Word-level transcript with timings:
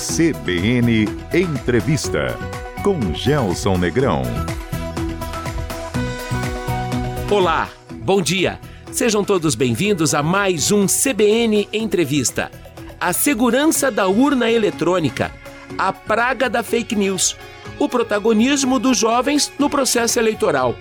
CBN 0.00 1.06
Entrevista 1.30 2.34
com 2.82 3.12
Gelson 3.12 3.76
Negrão. 3.76 4.22
Olá, 7.30 7.68
bom 7.96 8.22
dia. 8.22 8.58
Sejam 8.90 9.22
todos 9.22 9.54
bem-vindos 9.54 10.14
a 10.14 10.22
mais 10.22 10.72
um 10.72 10.86
CBN 10.86 11.68
Entrevista. 11.70 12.50
A 12.98 13.12
segurança 13.12 13.90
da 13.90 14.08
urna 14.08 14.50
eletrônica, 14.50 15.30
a 15.76 15.92
praga 15.92 16.48
da 16.48 16.62
fake 16.62 16.96
news, 16.96 17.36
o 17.78 17.86
protagonismo 17.86 18.78
dos 18.78 18.96
jovens 18.96 19.52
no 19.58 19.68
processo 19.68 20.18
eleitoral. 20.18 20.74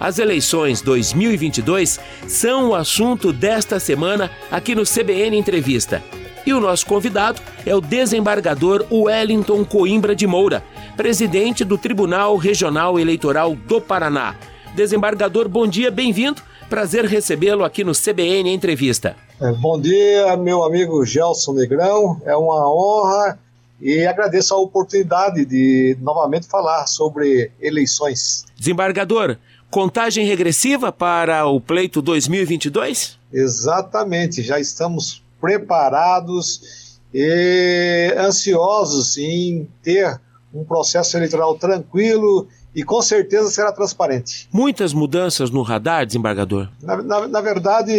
As 0.00 0.18
eleições 0.18 0.80
2022 0.80 2.00
são 2.26 2.70
o 2.70 2.74
assunto 2.74 3.34
desta 3.34 3.78
semana 3.78 4.30
aqui 4.50 4.74
no 4.74 4.84
CBN 4.84 5.36
Entrevista. 5.36 6.02
E 6.44 6.52
o 6.52 6.60
nosso 6.60 6.84
convidado 6.86 7.40
é 7.64 7.74
o 7.74 7.80
desembargador 7.80 8.84
Wellington 8.90 9.64
Coimbra 9.64 10.14
de 10.14 10.26
Moura, 10.26 10.64
presidente 10.96 11.64
do 11.64 11.78
Tribunal 11.78 12.36
Regional 12.36 12.98
Eleitoral 12.98 13.54
do 13.54 13.80
Paraná. 13.80 14.34
Desembargador, 14.74 15.48
bom 15.48 15.68
dia, 15.68 15.88
bem-vindo. 15.88 16.42
Prazer 16.68 17.04
recebê-lo 17.04 17.64
aqui 17.64 17.84
no 17.84 17.92
CBN 17.92 18.52
Entrevista. 18.52 19.14
É, 19.40 19.52
bom 19.52 19.80
dia, 19.80 20.36
meu 20.36 20.64
amigo 20.64 21.04
Gelson 21.04 21.52
Negrão. 21.52 22.20
É 22.24 22.34
uma 22.34 22.68
honra 22.68 23.38
e 23.80 24.04
agradeço 24.04 24.52
a 24.52 24.58
oportunidade 24.58 25.44
de 25.44 25.96
novamente 26.00 26.48
falar 26.48 26.88
sobre 26.88 27.52
eleições. 27.60 28.44
Desembargador, 28.58 29.36
contagem 29.70 30.26
regressiva 30.26 30.90
para 30.90 31.46
o 31.46 31.60
pleito 31.60 32.02
2022? 32.02 33.16
Exatamente, 33.32 34.42
já 34.42 34.58
estamos 34.58 35.22
preparados 35.42 37.00
e 37.12 38.14
ansiosos 38.16 39.18
em 39.18 39.68
ter 39.82 40.20
um 40.54 40.64
processo 40.64 41.16
eleitoral 41.16 41.58
tranquilo 41.58 42.46
e 42.74 42.84
com 42.84 43.02
certeza 43.02 43.50
será 43.50 43.72
transparente. 43.72 44.48
Muitas 44.52 44.94
mudanças 44.94 45.50
no 45.50 45.62
radar, 45.62 46.06
desembargador? 46.06 46.68
Na, 46.80 47.02
na, 47.02 47.28
na 47.28 47.40
verdade, 47.40 47.92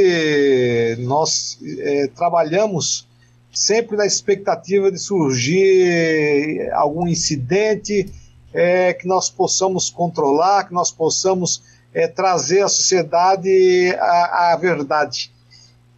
nós 1.00 1.60
é, 1.80 2.08
trabalhamos 2.08 3.08
sempre 3.52 3.98
na 3.98 4.06
expectativa 4.06 4.90
de 4.90 4.98
surgir 4.98 6.72
algum 6.72 7.08
incidente 7.08 8.10
é, 8.54 8.94
que 8.94 9.06
nós 9.06 9.30
possamos 9.30 9.90
controlar, 9.90 10.68
que 10.68 10.74
nós 10.74 10.92
possamos 10.92 11.62
é, 11.94 12.08
trazer 12.08 12.62
à 12.62 12.70
sociedade 12.70 13.96
a, 14.00 14.54
a 14.54 14.56
verdade. 14.56 15.33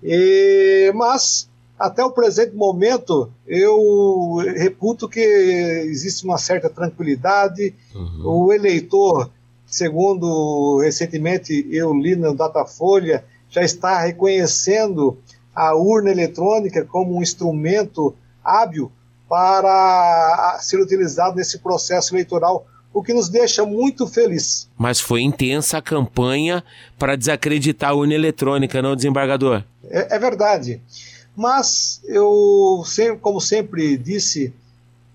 E, 0.07 0.91
mas, 0.93 1.49
até 1.79 2.05
o 2.05 2.11
presente 2.11 2.55
momento, 2.55 3.31
eu 3.47 4.35
reputo 4.55 5.09
que 5.09 5.19
existe 5.19 6.23
uma 6.23 6.37
certa 6.37 6.69
tranquilidade. 6.69 7.73
Uhum. 7.93 8.21
O 8.23 8.53
eleitor, 8.53 9.31
segundo 9.65 10.79
recentemente 10.79 11.67
eu 11.71 11.91
li 11.91 12.15
no 12.15 12.35
Datafolha, 12.35 13.25
já 13.49 13.63
está 13.63 13.99
reconhecendo 14.01 15.17
a 15.55 15.75
urna 15.75 16.11
eletrônica 16.11 16.85
como 16.85 17.17
um 17.17 17.21
instrumento 17.21 18.13
hábil 18.43 18.91
para 19.27 20.59
ser 20.61 20.79
utilizado 20.79 21.35
nesse 21.35 21.57
processo 21.57 22.13
eleitoral 22.13 22.67
o 22.95 23.03
que 23.03 23.13
nos 23.13 23.27
deixa 23.27 23.65
muito 23.65 24.07
feliz. 24.07 24.69
Mas 24.77 25.01
foi 25.01 25.21
intensa 25.21 25.79
a 25.79 25.81
campanha 25.81 26.63
para 26.97 27.17
desacreditar 27.17 27.89
a 27.89 27.93
urna 27.93 28.13
eletrônica, 28.13 28.81
não, 28.81 28.95
desembargador? 28.95 29.65
É, 29.89 30.15
é 30.15 30.17
verdade. 30.17 30.81
Mas 31.35 31.99
eu, 32.05 32.81
como 33.21 33.41
sempre 33.41 33.97
disse, 33.97 34.53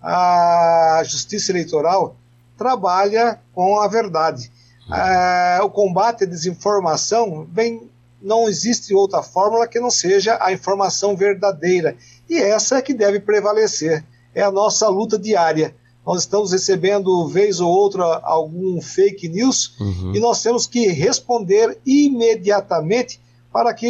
a 0.02 1.00
Justiça 1.06 1.52
Eleitoral 1.52 2.14
trabalha 2.54 3.40
com 3.54 3.80
a 3.80 3.88
verdade. 3.88 4.52
É, 4.92 5.62
o 5.62 5.70
combate 5.70 6.24
à 6.24 6.26
desinformação 6.26 7.48
vem, 7.50 7.88
não 8.20 8.46
existe 8.46 8.92
outra 8.92 9.22
fórmula 9.22 9.66
que 9.66 9.80
não 9.80 9.90
seja 9.90 10.36
a 10.42 10.52
informação 10.52 11.16
verdadeira. 11.16 11.96
E 12.28 12.36
essa 12.36 12.76
é 12.76 12.82
que 12.82 12.92
deve 12.92 13.20
prevalecer. 13.20 14.04
É 14.34 14.42
a 14.42 14.50
nossa 14.50 14.86
luta 14.86 15.18
diária 15.18 15.74
nós 16.10 16.22
estamos 16.22 16.50
recebendo, 16.50 17.28
vez 17.28 17.60
ou 17.60 17.70
outra, 17.70 18.02
algum 18.24 18.80
fake 18.80 19.28
news 19.28 19.76
uhum. 19.78 20.12
e 20.12 20.18
nós 20.18 20.42
temos 20.42 20.66
que 20.66 20.88
responder 20.88 21.78
imediatamente 21.86 23.20
para 23.52 23.72
que 23.72 23.88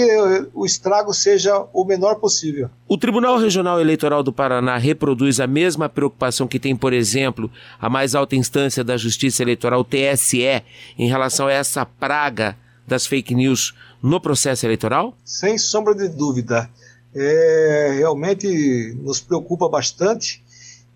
o 0.53 0.67
estrago 0.67 1.15
seja 1.15 1.65
o 1.73 1.83
menor 1.83 2.17
possível. 2.17 2.69
O 2.87 2.99
Tribunal 2.99 3.39
Regional 3.39 3.81
Eleitoral 3.81 4.23
do 4.23 4.35
Paraná 4.35 4.77
reproduz 4.77 5.41
a 5.41 5.47
mesma 5.47 5.89
preocupação 5.89 6.47
que 6.47 6.59
tem, 6.59 6.77
por 6.77 6.93
exemplo, 6.93 7.51
a 7.81 7.89
mais 7.89 8.15
alta 8.15 8.37
instância 8.37 8.85
da 8.85 8.99
Justiça 8.99 9.43
Eleitoral, 9.43 9.83
TSE, 9.83 10.63
em 10.99 11.09
relação 11.09 11.47
a 11.47 11.53
essa 11.53 11.87
praga 11.87 12.55
das 12.87 13.07
fake 13.07 13.35
news 13.35 13.75
no 14.03 14.21
processo 14.21 14.67
eleitoral? 14.67 15.17
Sem 15.25 15.57
sombra 15.57 15.95
de 15.95 16.09
dúvida. 16.09 16.69
É, 17.15 17.95
realmente 17.97 18.95
nos 19.01 19.21
preocupa 19.21 19.71
bastante 19.71 20.45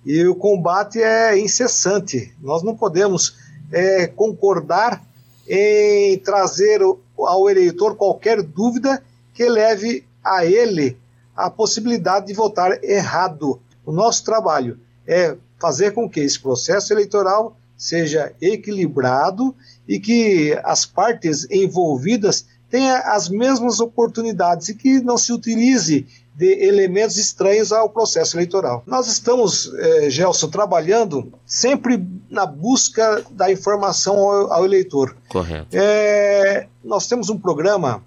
e 0.04 0.24
o 0.26 0.34
combate 0.34 1.00
é 1.00 1.38
incessante. 1.38 2.34
Nós 2.40 2.62
não 2.62 2.76
podemos 2.76 3.36
é, 3.72 4.06
concordar 4.06 5.02
em 5.48 6.18
trazer 6.18 6.80
ao 7.16 7.50
eleitor 7.50 7.96
qualquer 7.96 8.42
dúvida 8.42 9.02
que 9.32 9.48
leve 9.48 10.04
a 10.22 10.44
ele 10.44 10.96
a 11.36 11.50
possibilidade 11.50 12.26
de 12.26 12.34
votar 12.34 12.82
errado. 12.82 13.60
O 13.84 13.92
nosso 13.92 14.24
trabalho 14.24 14.78
é 15.06 15.36
fazer 15.60 15.92
com 15.92 16.08
que 16.08 16.20
esse 16.20 16.38
processo 16.40 16.92
eleitoral 16.92 17.56
seja 17.76 18.32
equilibrado 18.40 19.54
e 19.86 19.98
que 19.98 20.58
as 20.62 20.86
partes 20.86 21.46
envolvidas 21.50 22.46
tenham 22.70 22.96
as 23.04 23.28
mesmas 23.28 23.80
oportunidades 23.80 24.68
e 24.68 24.74
que 24.74 25.00
não 25.00 25.18
se 25.18 25.32
utilize 25.32 26.06
de 26.34 26.64
elementos 26.64 27.16
estranhos 27.16 27.70
ao 27.70 27.88
processo 27.88 28.36
eleitoral. 28.36 28.82
Nós 28.86 29.06
estamos, 29.06 29.72
eh, 29.74 30.10
Gelson, 30.10 30.48
trabalhando 30.48 31.32
sempre 31.46 32.04
na 32.28 32.44
busca 32.44 33.24
da 33.30 33.52
informação 33.52 34.16
ao, 34.16 34.52
ao 34.52 34.64
eleitor. 34.64 35.16
Correto. 35.28 35.68
É, 35.72 36.66
nós 36.82 37.06
temos 37.06 37.30
um 37.30 37.38
programa 37.38 38.02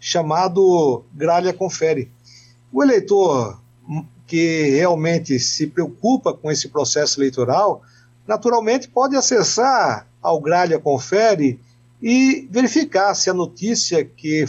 chamado 0.00 1.04
Gralha 1.14 1.52
Confere. 1.52 2.10
O 2.72 2.82
eleitor 2.82 3.58
que 4.26 4.70
realmente 4.70 5.40
se 5.40 5.66
preocupa 5.66 6.34
com 6.34 6.50
esse 6.50 6.68
processo 6.68 7.18
eleitoral, 7.18 7.82
naturalmente 8.26 8.86
pode 8.86 9.16
acessar 9.16 10.06
ao 10.22 10.38
Gralha 10.40 10.78
Confere 10.78 11.58
e 12.00 12.46
verificar 12.50 13.14
se 13.14 13.30
a 13.30 13.34
notícia 13.34 14.04
que 14.04 14.44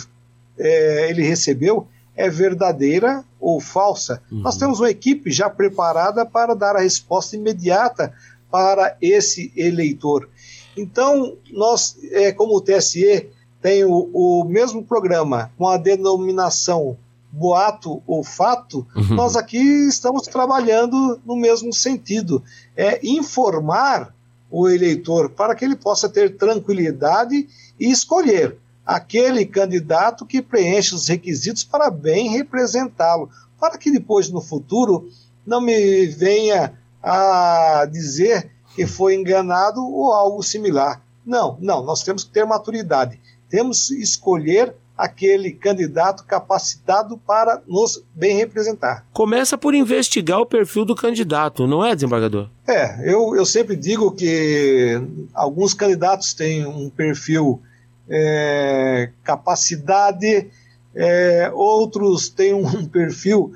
é, 0.58 1.10
ele 1.10 1.24
recebeu 1.24 1.88
é 2.20 2.30
verdadeira 2.30 3.24
ou 3.40 3.62
falsa. 3.62 4.22
Uhum. 4.30 4.40
Nós 4.40 4.58
temos 4.58 4.82
uma 4.82 4.90
equipe 4.90 5.32
já 5.32 5.50
preparada 5.50 6.26
para 6.26 6.54
dar 6.54 6.76
a 6.76 6.82
resposta 6.82 7.38
imediata 7.38 8.14
para 8.52 8.98
esse 9.02 9.54
eleitor. 9.56 10.28
Então, 10.76 11.38
nós, 11.50 11.98
é, 12.12 12.34
como 12.34 12.58
o 12.58 12.62
TSE 12.62 13.30
tem 13.62 13.86
o, 13.86 14.10
o 14.14 14.44
mesmo 14.44 14.84
programa 14.84 15.50
com 15.58 15.66
a 15.66 15.78
denominação 15.78 16.98
boato 17.32 18.04
ou 18.06 18.22
fato, 18.22 18.86
uhum. 18.94 19.16
nós 19.16 19.38
aqui 19.38 19.88
estamos 19.88 20.24
trabalhando 20.24 21.22
no 21.26 21.38
mesmo 21.38 21.72
sentido. 21.72 22.44
É 22.76 23.00
informar 23.02 24.14
o 24.52 24.68
eleitor 24.68 25.30
para 25.30 25.56
que 25.56 25.64
ele 25.64 25.76
possa 25.78 26.10
ter 26.10 26.36
tranquilidade 26.36 27.48
e 27.80 27.90
escolher 27.90 28.58
aquele 28.90 29.46
candidato 29.46 30.26
que 30.26 30.42
preenche 30.42 30.96
os 30.96 31.08
requisitos 31.08 31.64
para 31.64 31.92
bem 31.92 32.32
representá-lo, 32.32 33.30
para 33.60 33.78
que 33.78 33.92
depois 33.92 34.32
no 34.32 34.42
futuro 34.42 35.08
não 35.46 35.62
me 35.62 36.08
venha 36.08 36.74
a 37.04 37.88
dizer 37.92 38.50
que 38.76 38.88
foi 38.88 39.14
enganado 39.14 39.80
ou 39.80 40.12
algo 40.12 40.42
similar. 40.42 41.04
Não, 41.24 41.56
não, 41.62 41.84
nós 41.84 42.02
temos 42.02 42.24
que 42.24 42.32
ter 42.32 42.46
maturidade. 42.46 43.20
Temos 43.48 43.90
que 43.90 44.02
escolher 44.02 44.74
aquele 44.98 45.52
candidato 45.52 46.26
capacitado 46.26 47.16
para 47.16 47.62
nos 47.68 48.04
bem 48.16 48.36
representar. 48.36 49.06
Começa 49.14 49.56
por 49.56 49.76
investigar 49.76 50.40
o 50.40 50.48
perfil 50.48 50.84
do 50.84 50.96
candidato, 50.96 51.68
não 51.68 51.86
é, 51.86 51.94
desembargador? 51.94 52.50
É, 52.68 53.08
eu, 53.08 53.36
eu 53.36 53.46
sempre 53.46 53.76
digo 53.76 54.12
que 54.12 55.00
alguns 55.32 55.76
candidatos 55.76 56.34
têm 56.34 56.66
um 56.66 56.90
perfil 56.90 57.62
é, 58.10 59.12
capacidade, 59.24 60.50
é, 60.96 61.52
outros 61.54 62.30
têm 62.30 62.54
um 62.54 62.86
perfil 62.90 63.54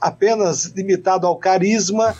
apenas 0.00 0.64
limitado 0.66 1.26
ao 1.26 1.36
carisma. 1.36 2.14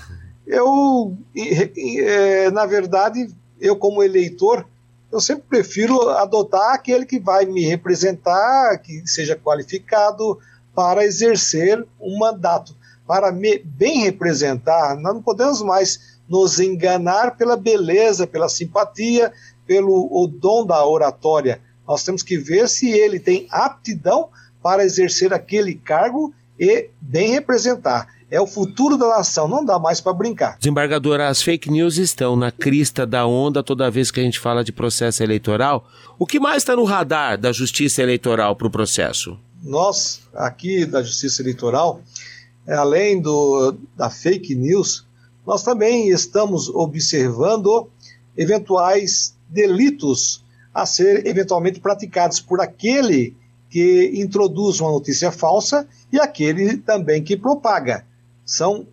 Eu, 0.46 1.16
é, 1.36 2.50
na 2.50 2.66
verdade, 2.66 3.28
eu 3.60 3.76
como 3.76 4.02
eleitor, 4.02 4.66
eu 5.12 5.20
sempre 5.20 5.44
prefiro 5.48 6.08
adotar 6.10 6.74
aquele 6.74 7.04
que 7.04 7.18
vai 7.18 7.44
me 7.44 7.64
representar, 7.64 8.78
que 8.78 9.06
seja 9.06 9.36
qualificado 9.36 10.38
para 10.74 11.04
exercer 11.04 11.84
um 12.00 12.18
mandato. 12.18 12.74
para 13.06 13.32
me, 13.32 13.58
bem 13.58 14.04
representar, 14.04 14.94
nós 14.94 15.14
não 15.14 15.22
podemos 15.22 15.60
mais 15.62 16.20
nos 16.28 16.60
enganar 16.60 17.36
pela 17.36 17.56
beleza, 17.56 18.24
pela 18.24 18.48
simpatia, 18.48 19.32
pelo 19.70 20.08
o 20.10 20.26
dom 20.26 20.66
da 20.66 20.84
oratória. 20.84 21.60
Nós 21.86 22.02
temos 22.02 22.24
que 22.24 22.36
ver 22.36 22.68
se 22.68 22.90
ele 22.90 23.20
tem 23.20 23.46
aptidão 23.48 24.28
para 24.60 24.84
exercer 24.84 25.32
aquele 25.32 25.76
cargo 25.76 26.34
e 26.58 26.90
bem 27.00 27.30
representar. 27.30 28.08
É 28.28 28.40
o 28.40 28.48
futuro 28.48 28.98
da 28.98 29.06
nação, 29.06 29.46
não 29.46 29.64
dá 29.64 29.78
mais 29.78 30.00
para 30.00 30.12
brincar. 30.12 30.58
Desembargador, 30.58 31.20
as 31.20 31.40
fake 31.40 31.70
news 31.70 31.98
estão 31.98 32.34
na 32.34 32.50
crista 32.50 33.06
da 33.06 33.24
onda 33.24 33.62
toda 33.62 33.88
vez 33.92 34.10
que 34.10 34.18
a 34.18 34.24
gente 34.24 34.40
fala 34.40 34.64
de 34.64 34.72
processo 34.72 35.22
eleitoral. 35.22 35.88
O 36.18 36.26
que 36.26 36.40
mais 36.40 36.64
está 36.64 36.74
no 36.74 36.82
radar 36.82 37.38
da 37.38 37.52
justiça 37.52 38.02
eleitoral 38.02 38.56
para 38.56 38.66
o 38.66 38.70
processo? 38.72 39.38
Nós, 39.62 40.22
aqui 40.34 40.84
da 40.84 41.00
Justiça 41.00 41.42
Eleitoral, 41.42 42.00
além 42.66 43.20
do, 43.20 43.76
da 43.96 44.10
fake 44.10 44.52
news, 44.56 45.06
nós 45.46 45.62
também 45.62 46.08
estamos 46.08 46.68
observando 46.68 47.88
eventuais 48.36 49.38
delitos 49.50 50.44
a 50.72 50.86
ser 50.86 51.26
eventualmente 51.26 51.80
praticados 51.80 52.40
por 52.40 52.60
aquele 52.60 53.36
que 53.68 54.12
introduz 54.14 54.80
uma 54.80 54.90
notícia 54.90 55.30
falsa 55.30 55.86
e 56.12 56.18
aquele 56.18 56.76
também 56.78 57.22
que 57.22 57.36
propaga. 57.36 58.04
São 58.44 58.86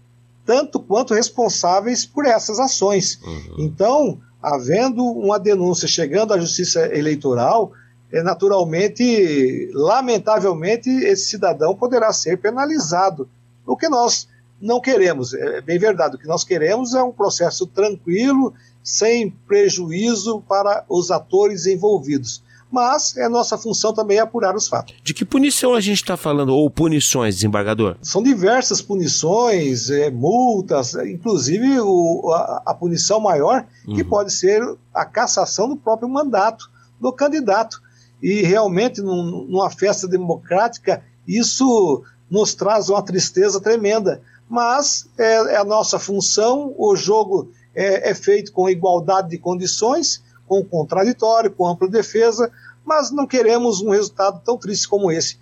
tanto 0.46 0.80
quanto 0.80 1.14
responsáveis 1.14 2.06
por 2.06 2.26
essas 2.26 2.60
ações. 2.60 3.20
Uhum. 3.24 3.56
Então, 3.60 4.20
havendo 4.42 5.04
uma 5.04 5.40
denúncia 5.40 5.88
chegando 5.88 6.34
à 6.34 6.40
Justiça 6.40 6.86
Eleitoral, 6.96 7.72
é, 8.12 8.24
naturalmente, 8.24 9.70
lamentavelmente, 9.74 10.90
esse 10.90 11.26
cidadão 11.26 11.76
poderá 11.76 12.14
ser 12.14 12.38
penalizado. 12.38 13.28
O 13.66 13.76
que 13.76 13.90
nós 13.90 14.28
não 14.62 14.80
queremos, 14.80 15.34
é 15.34 15.62
bem 15.62 15.78
verdade, 15.78 16.16
o 16.16 16.20
que 16.20 16.28
nós 16.28 16.44
queremos 16.44 16.96
é 16.96 17.04
um 17.04 17.12
processo 17.12 17.68
tranquilo, 17.68 18.54
sem 18.88 19.30
prejuízo 19.30 20.42
para 20.48 20.86
os 20.88 21.12
atores 21.12 21.66
envolvidos. 21.66 22.42
Mas 22.72 23.18
é 23.18 23.28
nossa 23.28 23.58
função 23.58 23.94
também 23.94 24.18
apurar 24.18 24.56
os 24.56 24.70
fatos. 24.70 24.96
De 25.04 25.14
que 25.14 25.26
punição 25.26 25.74
a 25.74 25.82
gente 25.82 25.98
está 25.98 26.16
falando, 26.16 26.56
ou 26.56 26.70
punições, 26.70 27.36
desembargador? 27.36 27.98
São 28.02 28.24
diversas 28.24 28.82
punições, 28.82 29.90
é, 29.90 30.10
multas, 30.10 30.96
inclusive 30.96 31.82
o, 31.82 32.32
a, 32.32 32.64
a, 32.68 32.74
punição 32.74 33.20
maior, 33.20 33.66
uhum. 33.86 33.96
que 33.96 34.06
pode 34.06 34.32
ser 34.32 34.64
a 34.94 35.04
cassação 35.04 35.68
do 35.68 35.76
próprio 35.76 36.08
mandato 36.08 36.70
do 36.98 37.12
candidato. 37.12 37.82
E 38.24 38.42
realmente, 38.42 39.02
num, 39.02 39.46
numa 39.50 39.70
festa 39.70 40.08
democrática, 40.08 41.04
isso 41.28 42.04
nos 42.32 42.54
traz 42.54 42.88
uma 42.88 43.02
tristeza 43.02 43.60
tremenda. 43.60 44.22
Mas 44.50 45.10
é, 45.18 45.56
é 45.56 45.58
a 45.58 45.66
nossa 45.66 46.00
função, 46.00 46.74
o 46.78 46.96
jogo 46.96 47.52
é, 47.78 48.10
é 48.10 48.16
feito 48.16 48.52
com 48.52 48.68
igualdade 48.68 49.30
de 49.30 49.38
condições, 49.38 50.24
com 50.48 50.66
contraditório, 50.66 51.52
com 51.52 51.68
ampla 51.68 51.88
defesa, 51.88 52.52
mas 52.84 53.12
não 53.12 53.28
queremos 53.28 53.82
um 53.82 53.92
resultado 53.92 54.42
tão 54.44 54.58
triste 54.58 54.88
como 54.88 55.12
esse 55.12 55.38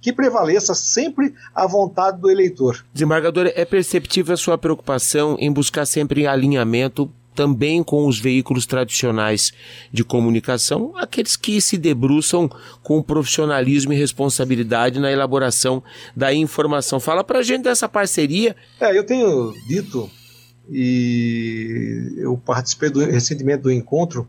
que 0.00 0.12
prevaleça 0.12 0.74
sempre 0.74 1.34
a 1.54 1.64
vontade 1.64 2.20
do 2.20 2.28
eleitor. 2.28 2.84
Desembargador, 2.92 3.52
é 3.54 3.64
perceptível 3.64 4.34
a 4.34 4.36
sua 4.36 4.58
preocupação 4.58 5.36
em 5.38 5.52
buscar 5.52 5.86
sempre 5.86 6.26
alinhamento 6.26 7.08
também 7.38 7.84
com 7.84 8.04
os 8.08 8.18
veículos 8.18 8.66
tradicionais 8.66 9.52
de 9.92 10.02
comunicação, 10.02 10.92
aqueles 10.96 11.36
que 11.36 11.60
se 11.60 11.78
debruçam 11.78 12.50
com 12.82 13.00
profissionalismo 13.00 13.92
e 13.92 13.96
responsabilidade 13.96 14.98
na 14.98 15.12
elaboração 15.12 15.80
da 16.16 16.34
informação. 16.34 16.98
Fala 16.98 17.22
para 17.22 17.38
a 17.38 17.42
gente 17.42 17.62
dessa 17.62 17.88
parceria. 17.88 18.56
É, 18.80 18.98
eu 18.98 19.04
tenho 19.04 19.54
dito 19.68 20.10
e 20.70 22.14
eu 22.16 22.36
participei 22.36 22.90
do, 22.90 23.00
recentemente 23.00 23.62
do 23.62 23.72
encontro 23.72 24.28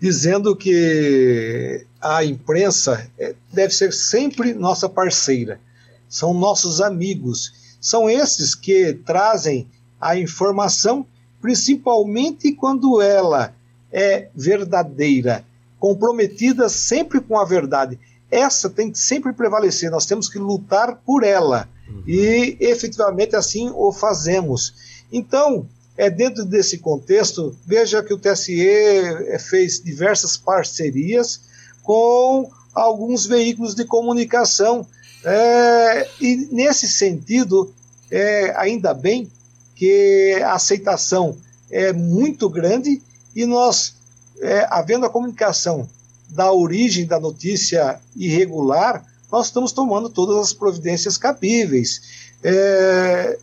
dizendo 0.00 0.56
que 0.56 1.86
a 2.00 2.24
imprensa 2.24 3.06
é, 3.18 3.34
deve 3.52 3.74
ser 3.74 3.92
sempre 3.92 4.54
nossa 4.54 4.88
parceira, 4.88 5.60
são 6.08 6.32
nossos 6.32 6.80
amigos, 6.80 7.76
são 7.80 8.08
esses 8.08 8.54
que 8.54 8.94
trazem 9.04 9.68
a 10.00 10.16
informação 10.16 11.06
principalmente 11.40 12.52
quando 12.52 13.00
ela 13.00 13.54
é 13.92 14.28
verdadeira, 14.34 15.44
comprometida 15.78 16.68
sempre 16.68 17.20
com 17.20 17.38
a 17.38 17.44
verdade. 17.44 17.98
Essa 18.30 18.70
tem 18.70 18.90
que 18.90 18.98
sempre 18.98 19.32
prevalecer, 19.32 19.90
nós 19.90 20.06
temos 20.06 20.28
que 20.28 20.38
lutar 20.38 20.96
por 21.04 21.24
ela. 21.24 21.68
Uhum. 21.88 22.02
E 22.06 22.56
efetivamente 22.60 23.34
assim 23.34 23.70
o 23.74 23.92
fazemos. 23.92 24.89
Então, 25.12 25.66
é 25.96 26.08
dentro 26.08 26.44
desse 26.44 26.78
contexto, 26.78 27.56
veja 27.66 28.02
que 28.02 28.14
o 28.14 28.18
TSE 28.18 28.66
é, 28.66 29.38
fez 29.38 29.82
diversas 29.82 30.36
parcerias 30.36 31.42
com 31.82 32.50
alguns 32.74 33.26
veículos 33.26 33.74
de 33.74 33.84
comunicação. 33.84 34.86
É, 35.24 36.08
e 36.20 36.48
nesse 36.50 36.88
sentido, 36.88 37.72
é, 38.10 38.54
ainda 38.56 38.94
bem 38.94 39.30
que 39.74 40.40
a 40.42 40.54
aceitação 40.54 41.36
é 41.70 41.92
muito 41.92 42.48
grande 42.48 43.02
e 43.34 43.46
nós, 43.46 43.94
é, 44.40 44.66
havendo 44.70 45.06
a 45.06 45.10
comunicação 45.10 45.88
da 46.28 46.52
origem 46.52 47.06
da 47.06 47.20
notícia 47.20 48.00
irregular, 48.16 49.04
nós 49.30 49.46
estamos 49.46 49.72
tomando 49.72 50.08
todas 50.08 50.36
as 50.38 50.52
providências 50.52 51.16
cabíveis. 51.16 52.00
É, 52.42 53.38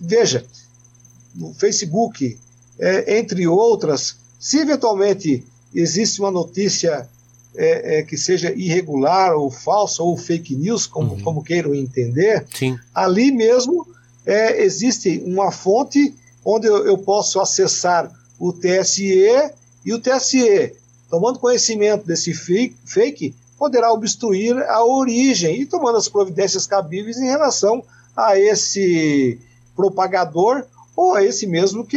veja, 0.00 0.44
no 1.38 1.54
Facebook, 1.54 2.38
é, 2.78 3.18
entre 3.18 3.46
outras, 3.46 4.18
se 4.38 4.58
eventualmente 4.58 5.44
existe 5.74 6.20
uma 6.20 6.30
notícia 6.30 7.08
é, 7.54 7.98
é, 7.98 8.02
que 8.02 8.16
seja 8.16 8.52
irregular 8.52 9.34
ou 9.34 9.50
falsa 9.50 10.02
ou 10.02 10.16
fake 10.16 10.54
news, 10.54 10.86
como, 10.86 11.14
uhum. 11.14 11.22
como 11.22 11.42
queiram 11.42 11.74
entender, 11.74 12.46
Sim. 12.54 12.78
ali 12.94 13.30
mesmo 13.30 13.86
é, 14.26 14.62
existe 14.62 15.22
uma 15.24 15.50
fonte 15.50 16.14
onde 16.44 16.66
eu, 16.66 16.86
eu, 16.86 16.98
posso 16.98 17.40
acessar 17.40 18.12
o 18.38 18.52
TSE 18.52 19.52
e 19.84 19.92
o 19.92 19.98
TSE, 19.98 20.74
tomando 21.10 21.38
conhecimento 21.38 22.06
desse 22.06 22.32
fake, 22.34 22.76
fake, 22.84 23.34
poderá 23.58 23.92
obstruir 23.92 24.56
a 24.68 24.84
origem 24.84 25.60
e 25.60 25.66
tomando 25.66 25.98
as 25.98 26.08
providências 26.08 26.66
cabíveis 26.66 27.16
em 27.18 27.26
relação 27.26 27.82
a 28.16 28.38
esse 28.38 29.40
propagador 29.74 30.64
ou 30.98 31.14
a 31.14 31.22
esse 31.22 31.46
mesmo 31.46 31.86
que 31.86 31.96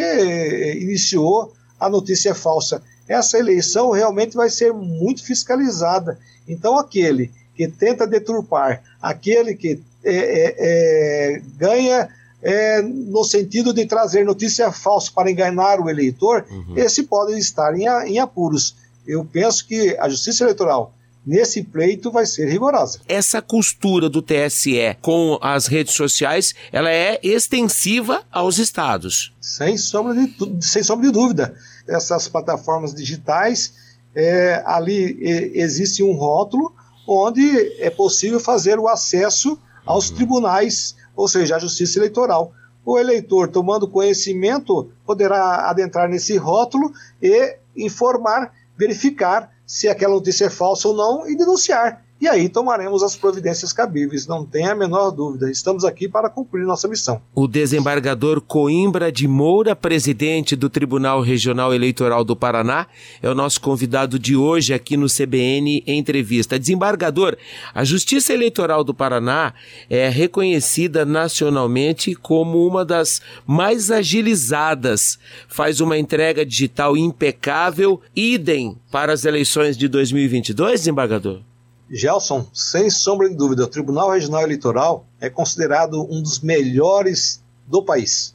iniciou 0.79 1.51
a 1.79 1.89
notícia 1.89 2.36
falsa. 2.36 2.84
Essa 3.08 3.39
eleição 3.39 3.89
realmente 3.89 4.36
vai 4.36 4.48
ser 4.48 4.72
muito 4.72 5.25
fiscalizada. 5.25 6.20
Então, 6.48 6.77
aquele 6.77 7.31
que 7.55 7.67
tenta 7.67 8.05
deturpar, 8.05 8.84
aquele 9.01 9.55
que 9.55 9.81
é, 10.03 10.13
é, 10.13 10.55
é, 10.60 11.41
ganha 11.58 12.10
é, 12.43 12.84
no 12.84 13.24
sentido 13.24 13.74
de 13.74 13.88
trazer 13.88 14.24
notícia 14.24 14.72
falsa 14.72 15.12
para 15.15 15.31
enganar 15.31 15.79
o 15.79 15.89
eleitor, 15.89 16.46
uhum. 16.51 16.77
esse 16.77 17.01
pode 17.01 17.36
estar 17.39 17.75
em, 17.75 17.88
em 18.08 18.20
apuros. 18.20 18.75
Eu 19.08 19.25
penso 19.25 19.65
que 19.65 19.98
a 20.00 20.08
Justiça 20.10 20.43
Eleitoral 20.43 20.93
nesse 21.25 21.63
pleito 21.63 22.11
vai 22.11 22.25
ser 22.25 22.49
rigorosa. 22.49 22.99
Essa 23.07 23.41
costura 23.41 24.09
do 24.09 24.21
TSE 24.21 24.97
com 25.01 25.37
as 25.41 25.67
redes 25.67 25.93
sociais, 25.93 26.53
ela 26.71 26.91
é 26.91 27.19
extensiva 27.23 28.23
aos 28.31 28.57
estados. 28.57 29.33
Sem 29.39 29.77
sombra 29.77 30.13
de, 30.13 30.65
sem 30.65 30.83
sombra 30.83 31.07
de 31.07 31.13
dúvida. 31.13 31.55
Essas 31.87 32.27
plataformas 32.27 32.93
digitais, 32.93 33.73
é, 34.15 34.61
ali 34.65 35.17
é, 35.21 35.59
existe 35.61 36.03
um 36.03 36.13
rótulo 36.13 36.73
onde 37.07 37.41
é 37.79 37.89
possível 37.89 38.39
fazer 38.39 38.79
o 38.79 38.87
acesso 38.87 39.59
aos 39.85 40.09
uhum. 40.09 40.15
tribunais 40.15 40.95
ou 41.15 41.27
seja, 41.27 41.55
a 41.55 41.59
justiça 41.59 41.99
eleitoral. 41.99 42.53
O 42.83 42.97
eleitor, 42.97 43.47
tomando 43.47 43.87
conhecimento, 43.87 44.91
poderá 45.05 45.69
adentrar 45.69 46.09
nesse 46.09 46.35
rótulo 46.37 46.91
e 47.21 47.57
informar, 47.75 48.51
verificar 48.77 49.51
se 49.71 49.87
aquela 49.87 50.13
notícia 50.13 50.47
é 50.47 50.49
falsa 50.49 50.89
ou 50.89 50.93
não 50.93 51.25
e 51.25 51.33
denunciar 51.33 52.03
e 52.21 52.27
aí 52.27 52.47
tomaremos 52.47 53.01
as 53.01 53.15
providências 53.15 53.73
cabíveis, 53.73 54.27
não 54.27 54.45
tenha 54.45 54.73
a 54.73 54.75
menor 54.75 55.09
dúvida. 55.09 55.49
Estamos 55.49 55.83
aqui 55.83 56.07
para 56.07 56.29
cumprir 56.29 56.63
nossa 56.67 56.87
missão. 56.87 57.19
O 57.33 57.47
desembargador 57.47 58.39
Coimbra 58.39 59.11
de 59.11 59.27
Moura, 59.27 59.75
presidente 59.75 60.55
do 60.55 60.69
Tribunal 60.69 61.21
Regional 61.21 61.73
Eleitoral 61.73 62.23
do 62.23 62.35
Paraná, 62.35 62.85
é 63.23 63.29
o 63.29 63.33
nosso 63.33 63.59
convidado 63.59 64.19
de 64.19 64.35
hoje 64.35 64.71
aqui 64.71 64.95
no 64.95 65.07
CBN 65.07 65.83
Entrevista. 65.87 66.59
Desembargador, 66.59 67.35
a 67.73 67.83
Justiça 67.83 68.31
Eleitoral 68.33 68.83
do 68.83 68.93
Paraná 68.93 69.55
é 69.89 70.07
reconhecida 70.07 71.03
nacionalmente 71.03 72.13
como 72.13 72.67
uma 72.67 72.85
das 72.85 73.19
mais 73.47 73.89
agilizadas. 73.89 75.17
Faz 75.47 75.81
uma 75.81 75.97
entrega 75.97 76.45
digital 76.45 76.95
impecável, 76.95 77.99
idem 78.15 78.77
para 78.91 79.11
as 79.11 79.25
eleições 79.25 79.75
de 79.75 79.87
2022, 79.87 80.81
desembargador? 80.81 81.50
Gelson, 81.91 82.48
sem 82.53 82.89
sombra 82.89 83.27
de 83.27 83.36
dúvida, 83.36 83.65
o 83.65 83.67
Tribunal 83.67 84.12
Regional 84.12 84.43
Eleitoral 84.43 85.05
é 85.19 85.29
considerado 85.29 86.01
um 86.10 86.21
dos 86.21 86.39
melhores 86.39 87.43
do 87.67 87.83
país, 87.83 88.33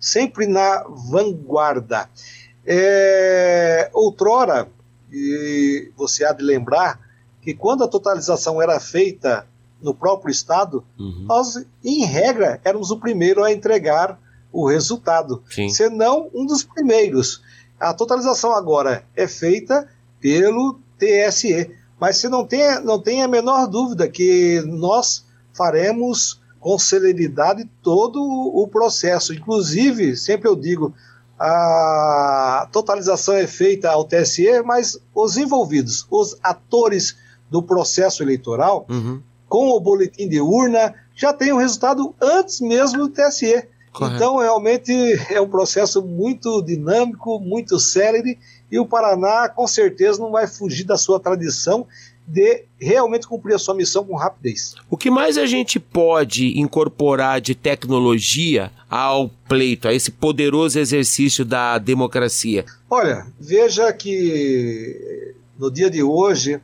sempre 0.00 0.46
na 0.46 0.84
vanguarda. 0.88 2.10
É, 2.66 3.88
outrora, 3.92 4.68
e 5.12 5.92
você 5.96 6.24
há 6.24 6.32
de 6.32 6.42
lembrar 6.42 7.00
que 7.40 7.54
quando 7.54 7.84
a 7.84 7.88
totalização 7.88 8.60
era 8.60 8.80
feita 8.80 9.46
no 9.80 9.94
próprio 9.94 10.32
Estado, 10.32 10.84
uhum. 10.98 11.26
nós, 11.28 11.64
em 11.84 12.04
regra, 12.04 12.60
éramos 12.64 12.90
o 12.90 12.98
primeiro 12.98 13.44
a 13.44 13.52
entregar 13.52 14.18
o 14.52 14.66
resultado, 14.66 15.44
Sim. 15.48 15.68
senão 15.68 16.28
um 16.34 16.44
dos 16.44 16.64
primeiros. 16.64 17.40
A 17.78 17.94
totalização 17.94 18.52
agora 18.52 19.04
é 19.14 19.28
feita 19.28 19.88
pelo 20.20 20.80
TSE, 20.98 21.70
mas 22.00 22.18
você 22.18 22.28
não 22.28 22.44
tem, 22.44 22.80
não 22.84 23.00
tem 23.00 23.22
a 23.22 23.28
menor 23.28 23.66
dúvida 23.66 24.08
que 24.08 24.62
nós 24.66 25.24
faremos 25.54 26.40
com 26.60 26.78
celeridade 26.78 27.64
todo 27.82 28.20
o 28.20 28.66
processo. 28.68 29.32
Inclusive, 29.32 30.16
sempre 30.16 30.48
eu 30.48 30.56
digo, 30.56 30.94
a 31.38 32.68
totalização 32.72 33.34
é 33.34 33.46
feita 33.46 33.90
ao 33.90 34.04
TSE, 34.04 34.62
mas 34.64 34.98
os 35.14 35.36
envolvidos, 35.36 36.06
os 36.10 36.36
atores 36.42 37.16
do 37.50 37.62
processo 37.62 38.22
eleitoral, 38.22 38.86
uhum. 38.88 39.22
com 39.48 39.68
o 39.68 39.80
boletim 39.80 40.28
de 40.28 40.40
urna, 40.40 40.94
já 41.14 41.32
têm 41.32 41.52
o 41.52 41.58
resultado 41.58 42.14
antes 42.20 42.60
mesmo 42.60 42.98
do 42.98 43.08
TSE. 43.08 43.68
Correto. 43.92 44.16
Então, 44.16 44.38
realmente 44.38 44.92
é 45.30 45.40
um 45.40 45.48
processo 45.48 46.02
muito 46.02 46.60
dinâmico, 46.62 47.40
muito 47.40 47.78
célere, 47.78 48.38
e 48.70 48.78
o 48.78 48.86
Paraná, 48.86 49.48
com 49.48 49.66
certeza, 49.66 50.20
não 50.20 50.32
vai 50.32 50.46
fugir 50.46 50.84
da 50.84 50.96
sua 50.96 51.20
tradição 51.20 51.86
de 52.26 52.64
realmente 52.80 53.26
cumprir 53.26 53.54
a 53.54 53.58
sua 53.58 53.74
missão 53.74 54.04
com 54.04 54.16
rapidez. 54.16 54.74
O 54.90 54.96
que 54.96 55.10
mais 55.10 55.38
a 55.38 55.46
gente 55.46 55.78
pode 55.78 56.58
incorporar 56.58 57.40
de 57.40 57.54
tecnologia 57.54 58.72
ao 58.90 59.28
pleito, 59.48 59.86
a 59.86 59.94
esse 59.94 60.10
poderoso 60.10 60.78
exercício 60.78 61.44
da 61.44 61.78
democracia? 61.78 62.64
Olha, 62.90 63.26
veja 63.38 63.92
que 63.92 65.34
no 65.56 65.70
dia 65.70 65.88
de 65.88 66.02
hoje 66.02 66.60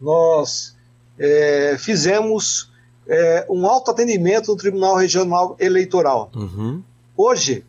nós 0.00 0.74
é, 1.18 1.76
fizemos 1.78 2.70
é, 3.06 3.46
um 3.50 3.66
autoatendimento 3.66 4.50
no 4.50 4.56
Tribunal 4.56 4.96
Regional 4.96 5.56
Eleitoral. 5.60 6.30
Uhum. 6.34 6.82
Hoje, 7.14 7.64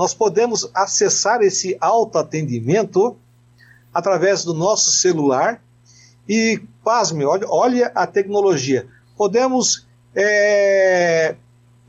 nós 0.00 0.14
podemos 0.14 0.70
acessar 0.74 1.42
esse 1.42 1.76
autoatendimento 1.78 3.18
através 3.92 4.42
do 4.42 4.54
nosso 4.54 4.92
celular 4.92 5.62
e, 6.26 6.58
pasme, 6.82 7.22
olha, 7.22 7.46
olha 7.46 7.92
a 7.94 8.06
tecnologia. 8.06 8.88
Podemos 9.14 9.86
é, 10.14 11.36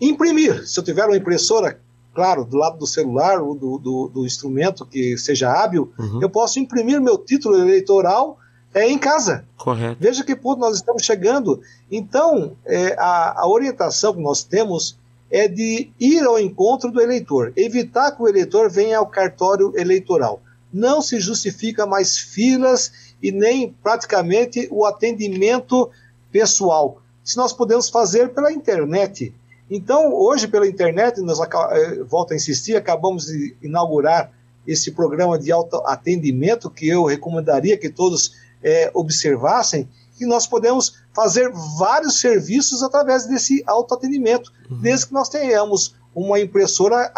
imprimir, 0.01 0.67
se 0.67 0.77
eu 0.77 0.83
tiver 0.83 1.05
uma 1.05 1.15
impressora, 1.15 1.79
claro, 2.13 2.43
do 2.43 2.57
lado 2.57 2.77
do 2.77 2.85
celular 2.85 3.41
ou 3.41 3.55
do, 3.55 3.77
do, 3.77 4.07
do 4.09 4.25
instrumento 4.25 4.85
que 4.85 5.17
seja 5.17 5.49
hábil, 5.49 5.93
uhum. 5.97 6.21
eu 6.21 6.29
posso 6.29 6.59
imprimir 6.59 6.99
meu 6.99 7.17
título 7.17 7.55
eleitoral 7.55 8.37
é, 8.73 8.89
em 8.89 8.97
casa. 8.97 9.45
Correto. 9.55 9.95
Veja 10.01 10.21
que 10.25 10.35
ponto 10.35 10.59
nós 10.59 10.75
estamos 10.75 11.05
chegando. 11.05 11.61
Então, 11.89 12.57
é, 12.65 12.93
a, 12.99 13.43
a 13.43 13.47
orientação 13.47 14.13
que 14.13 14.21
nós 14.21 14.43
temos 14.43 14.99
é 15.31 15.47
de 15.47 15.89
ir 16.00 16.23
ao 16.23 16.38
encontro 16.38 16.91
do 16.91 17.01
eleitor, 17.01 17.53
evitar 17.55 18.11
que 18.11 18.21
o 18.21 18.27
eleitor 18.27 18.69
venha 18.69 18.97
ao 18.97 19.07
cartório 19.07 19.71
eleitoral. 19.75 20.41
Não 20.73 21.01
se 21.01 21.19
justifica 21.19 21.85
mais 21.85 22.17
filas 22.17 22.91
e 23.23 23.31
nem 23.31 23.73
praticamente 23.81 24.67
o 24.69 24.85
atendimento 24.85 25.89
pessoal. 26.31 27.01
Se 27.23 27.38
nós 27.38 27.53
podemos 27.53 27.89
fazer 27.89 28.29
pela 28.29 28.51
internet. 28.51 29.33
Então, 29.69 30.13
hoje, 30.13 30.47
pela 30.47 30.67
internet, 30.67 31.21
nós 31.21 31.39
eh, 31.39 32.03
volto 32.03 32.33
a 32.33 32.35
insistir, 32.35 32.75
acabamos 32.75 33.25
de 33.25 33.55
inaugurar 33.61 34.31
esse 34.67 34.91
programa 34.91 35.39
de 35.39 35.51
autoatendimento 35.51 36.69
que 36.69 36.88
eu 36.88 37.05
recomendaria 37.05 37.77
que 37.77 37.89
todos 37.89 38.33
é, 38.63 38.91
observassem, 38.93 39.88
que 40.21 40.25
nós 40.27 40.45
podemos 40.45 41.01
fazer 41.15 41.51
vários 41.79 42.19
serviços 42.19 42.83
através 42.83 43.25
desse 43.25 43.63
autoatendimento, 43.65 44.53
uhum. 44.69 44.77
desde 44.79 45.07
que 45.07 45.13
nós 45.13 45.29
tenhamos 45.29 45.95
uma 46.13 46.39
impressora 46.39 47.11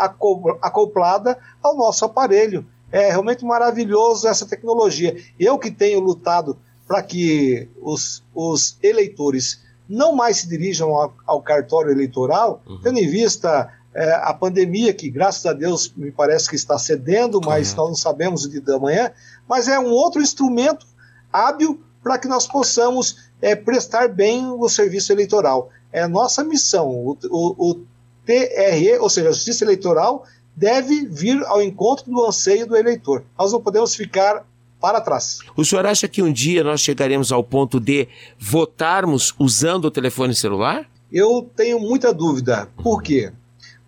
acoplada 0.61 1.37
ao 1.61 1.75
nosso 1.75 2.05
aparelho. 2.05 2.65
É 2.89 3.09
realmente 3.09 3.43
maravilhoso 3.43 4.25
essa 4.25 4.45
tecnologia. 4.45 5.17
Eu 5.37 5.59
que 5.59 5.69
tenho 5.69 5.99
lutado 5.99 6.57
para 6.87 7.03
que 7.03 7.67
os, 7.81 8.23
os 8.33 8.77
eleitores 8.81 9.61
não 9.89 10.15
mais 10.15 10.37
se 10.37 10.47
dirijam 10.47 10.95
ao, 10.95 11.13
ao 11.27 11.41
cartório 11.41 11.91
eleitoral, 11.91 12.61
uhum. 12.65 12.79
tendo 12.81 12.99
em 12.99 13.07
vista 13.09 13.69
é, 13.93 14.13
a 14.13 14.33
pandemia, 14.33 14.93
que 14.93 15.09
graças 15.09 15.45
a 15.45 15.51
Deus 15.51 15.93
me 15.97 16.09
parece 16.09 16.49
que 16.49 16.55
está 16.55 16.79
cedendo, 16.79 17.41
mas 17.43 17.71
uhum. 17.71 17.77
nós 17.79 17.87
não 17.89 17.95
sabemos 17.95 18.45
o 18.45 18.49
dia 18.49 18.61
da 18.61 18.79
manhã, 18.79 19.11
mas 19.45 19.67
é 19.67 19.77
um 19.77 19.91
outro 19.91 20.21
instrumento 20.21 20.85
hábil 21.33 21.83
para 22.03 22.17
que 22.17 22.27
nós 22.27 22.45
possamos 22.45 23.29
é, 23.41 23.55
prestar 23.55 24.09
bem 24.09 24.45
o 24.47 24.67
serviço 24.67 25.11
eleitoral. 25.11 25.69
É 25.91 26.07
nossa 26.07 26.43
missão. 26.43 26.89
O, 26.89 27.17
o, 27.29 27.71
o 27.71 27.81
TRE, 28.25 28.97
ou 28.99 29.09
seja, 29.09 29.29
a 29.29 29.31
Justiça 29.31 29.63
Eleitoral, 29.63 30.25
deve 30.55 31.05
vir 31.05 31.43
ao 31.45 31.61
encontro 31.61 32.11
do 32.11 32.25
anseio 32.25 32.67
do 32.67 32.75
eleitor. 32.75 33.23
Nós 33.37 33.51
não 33.51 33.61
podemos 33.61 33.95
ficar 33.95 34.45
para 34.79 34.99
trás. 34.99 35.39
O 35.55 35.63
senhor 35.63 35.85
acha 35.85 36.07
que 36.07 36.21
um 36.21 36.31
dia 36.31 36.63
nós 36.63 36.81
chegaremos 36.81 37.31
ao 37.31 37.43
ponto 37.43 37.79
de 37.79 38.07
votarmos 38.37 39.33
usando 39.39 39.85
o 39.85 39.91
telefone 39.91 40.35
celular? 40.35 40.89
Eu 41.11 41.49
tenho 41.55 41.79
muita 41.79 42.13
dúvida. 42.13 42.67
Por 42.83 43.01
quê? 43.01 43.31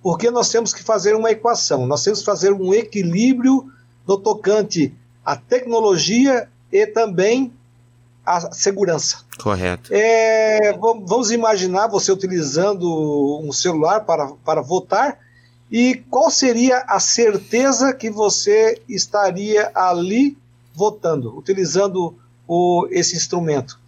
Porque 0.01 0.31
nós 0.31 0.50
temos 0.50 0.74
que 0.74 0.84
fazer 0.84 1.15
uma 1.15 1.31
equação, 1.31 1.86
nós 1.88 2.03
temos 2.03 2.19
que 2.19 2.25
fazer 2.25 2.53
um 2.53 2.74
equilíbrio 2.74 3.65
no 4.07 4.17
tocante 4.17 4.93
à 5.25 5.36
tecnologia 5.36 6.48
e 6.72 6.86
também 6.86 7.51
à 8.25 8.51
segurança. 8.51 9.20
Correto. 9.41 9.94
É, 9.94 10.74
vamos 10.77 11.32
imaginar 11.32 11.88
você 11.88 12.12
utilizando 12.12 13.41
um 13.44 13.51
celular 13.51 14.01
para, 14.01 14.32
para 14.44 14.62
votar 14.62 15.20
e 15.72 16.03
qual 16.10 16.29
seria 16.29 16.79
a 16.88 17.00
certeza 17.00 17.94
que 17.94 18.10
você 18.10 18.82
estaria 18.88 19.72
ali 19.74 20.38
votando, 20.74 21.38
utilizando 21.38 22.15
o, 22.48 22.88
esse 22.91 23.15
instrumento? 23.15 23.79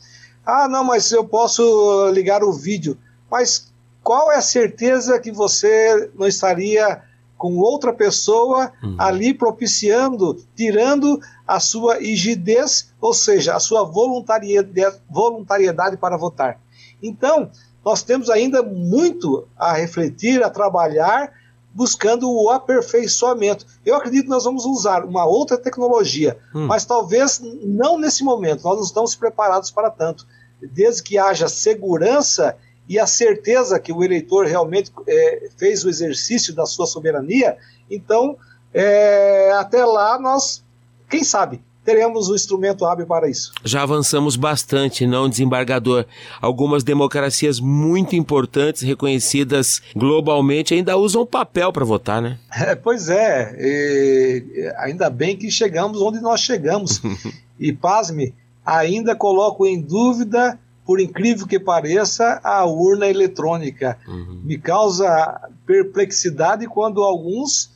Ah, 0.45 0.67
não, 0.67 0.83
mas 0.83 1.11
eu 1.11 1.25
posso 1.25 2.09
ligar 2.11 2.43
o 2.43 2.53
vídeo. 2.53 2.97
Mas 3.29 3.71
qual 4.03 4.31
é 4.31 4.37
a 4.37 4.41
certeza 4.41 5.19
que 5.19 5.31
você 5.31 6.09
não 6.17 6.27
estaria 6.27 7.01
com 7.37 7.57
outra 7.57 7.93
pessoa 7.93 8.71
uhum. 8.81 8.95
ali 8.97 9.33
propiciando, 9.33 10.41
tirando 10.55 11.21
a 11.47 11.59
sua 11.59 11.99
rigidez, 11.99 12.93
ou 12.99 13.13
seja, 13.13 13.55
a 13.55 13.59
sua 13.59 13.83
voluntariedade, 13.83 14.97
voluntariedade 15.09 15.97
para 15.97 16.17
votar? 16.17 16.59
Então, 17.01 17.49
nós 17.85 18.03
temos 18.03 18.29
ainda 18.29 18.61
muito 18.61 19.47
a 19.55 19.73
refletir, 19.73 20.43
a 20.43 20.49
trabalhar 20.49 21.31
buscando 21.77 22.27
o 22.27 22.49
aperfeiçoamento. 22.49 23.63
Eu 23.85 23.95
acredito 23.95 24.23
que 24.23 24.29
nós 24.29 24.45
vamos 24.45 24.65
usar 24.65 25.05
uma 25.05 25.25
outra 25.25 25.59
tecnologia, 25.59 26.35
hum. 26.53 26.65
mas 26.65 26.85
talvez 26.85 27.39
não 27.63 27.99
nesse 27.99 28.23
momento, 28.23 28.63
nós 28.63 28.77
não 28.77 28.83
estamos 28.83 29.13
preparados 29.13 29.69
para 29.69 29.91
tanto. 29.91 30.25
Desde 30.59 31.03
que 31.03 31.19
haja 31.19 31.47
segurança 31.47 32.57
e 32.89 32.97
a 32.97 33.05
certeza 33.05 33.79
que 33.79 33.93
o 33.93 34.03
eleitor 34.03 34.47
realmente 34.47 34.91
é, 35.07 35.49
fez 35.55 35.85
o 35.85 35.89
exercício 35.89 36.55
da 36.55 36.65
sua 36.65 36.87
soberania, 36.87 37.57
então, 37.91 38.37
é, 38.73 39.51
até 39.51 39.85
lá 39.85 40.19
nós, 40.19 40.63
quem 41.09 41.23
sabe, 41.23 41.61
teremos 41.87 42.29
um 42.29 42.35
instrumento 42.35 42.85
hábil 42.85 43.07
para 43.07 43.29
isso. 43.29 43.53
Já 43.63 43.81
avançamos 43.81 44.35
bastante, 44.35 45.07
não, 45.07 45.29
desembargador? 45.29 46.05
Algumas 46.41 46.83
democracias 46.83 47.61
muito 47.61 48.13
importantes, 48.13 48.81
reconhecidas 48.81 49.81
globalmente, 49.95 50.73
ainda 50.73 50.97
usam 50.97 51.25
papel 51.25 51.71
para 51.71 51.85
votar, 51.85 52.21
né? 52.21 52.37
É, 52.59 52.75
pois 52.75 53.07
é, 53.07 53.55
e, 53.57 54.73
ainda 54.77 55.09
bem 55.09 55.37
que 55.37 55.49
chegamos 55.49 56.01
onde 56.01 56.19
nós 56.19 56.41
chegamos. 56.41 57.01
e 57.57 57.71
pasme, 57.71 58.33
ainda 58.65 59.15
coloco 59.15 59.65
em 59.65 59.79
dúvida 59.79 60.59
por 60.85 60.99
incrível 60.99 61.47
que 61.47 61.59
pareça, 61.59 62.39
a 62.43 62.65
urna 62.65 63.07
eletrônica. 63.07 63.97
Uhum. 64.07 64.41
Me 64.43 64.57
causa 64.57 65.49
perplexidade 65.65 66.65
quando 66.65 67.03
alguns 67.03 67.71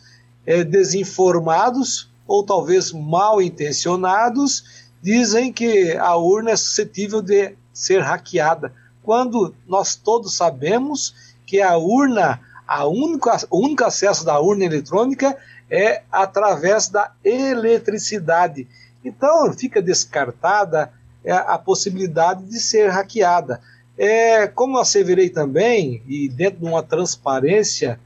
é, 0.45 0.63
desinformados 0.63 2.10
ou 2.31 2.45
talvez 2.45 2.93
mal 2.93 3.41
intencionados, 3.41 4.87
dizem 5.01 5.51
que 5.51 5.97
a 5.97 6.15
urna 6.15 6.51
é 6.51 6.55
suscetível 6.55 7.21
de 7.21 7.55
ser 7.73 7.99
hackeada, 7.99 8.73
quando 9.03 9.53
nós 9.67 9.95
todos 9.95 10.35
sabemos 10.35 11.13
que 11.45 11.59
a 11.59 11.75
urna, 11.75 12.39
a 12.65 12.85
única, 12.87 13.37
o 13.49 13.65
único 13.65 13.83
acesso 13.83 14.23
da 14.23 14.39
urna 14.39 14.63
eletrônica 14.63 15.37
é 15.69 16.03
através 16.09 16.87
da 16.87 17.11
eletricidade. 17.21 18.65
Então 19.03 19.51
fica 19.51 19.81
descartada 19.81 20.93
é, 21.25 21.33
a 21.33 21.57
possibilidade 21.57 22.45
de 22.45 22.59
ser 22.61 22.89
hackeada. 22.89 23.59
É, 23.97 24.47
como 24.47 24.77
eu 24.77 24.81
asseverei 24.81 25.29
também, 25.29 26.01
e 26.07 26.29
dentro 26.29 26.61
de 26.61 26.65
uma 26.65 26.81
transparência, 26.81 27.99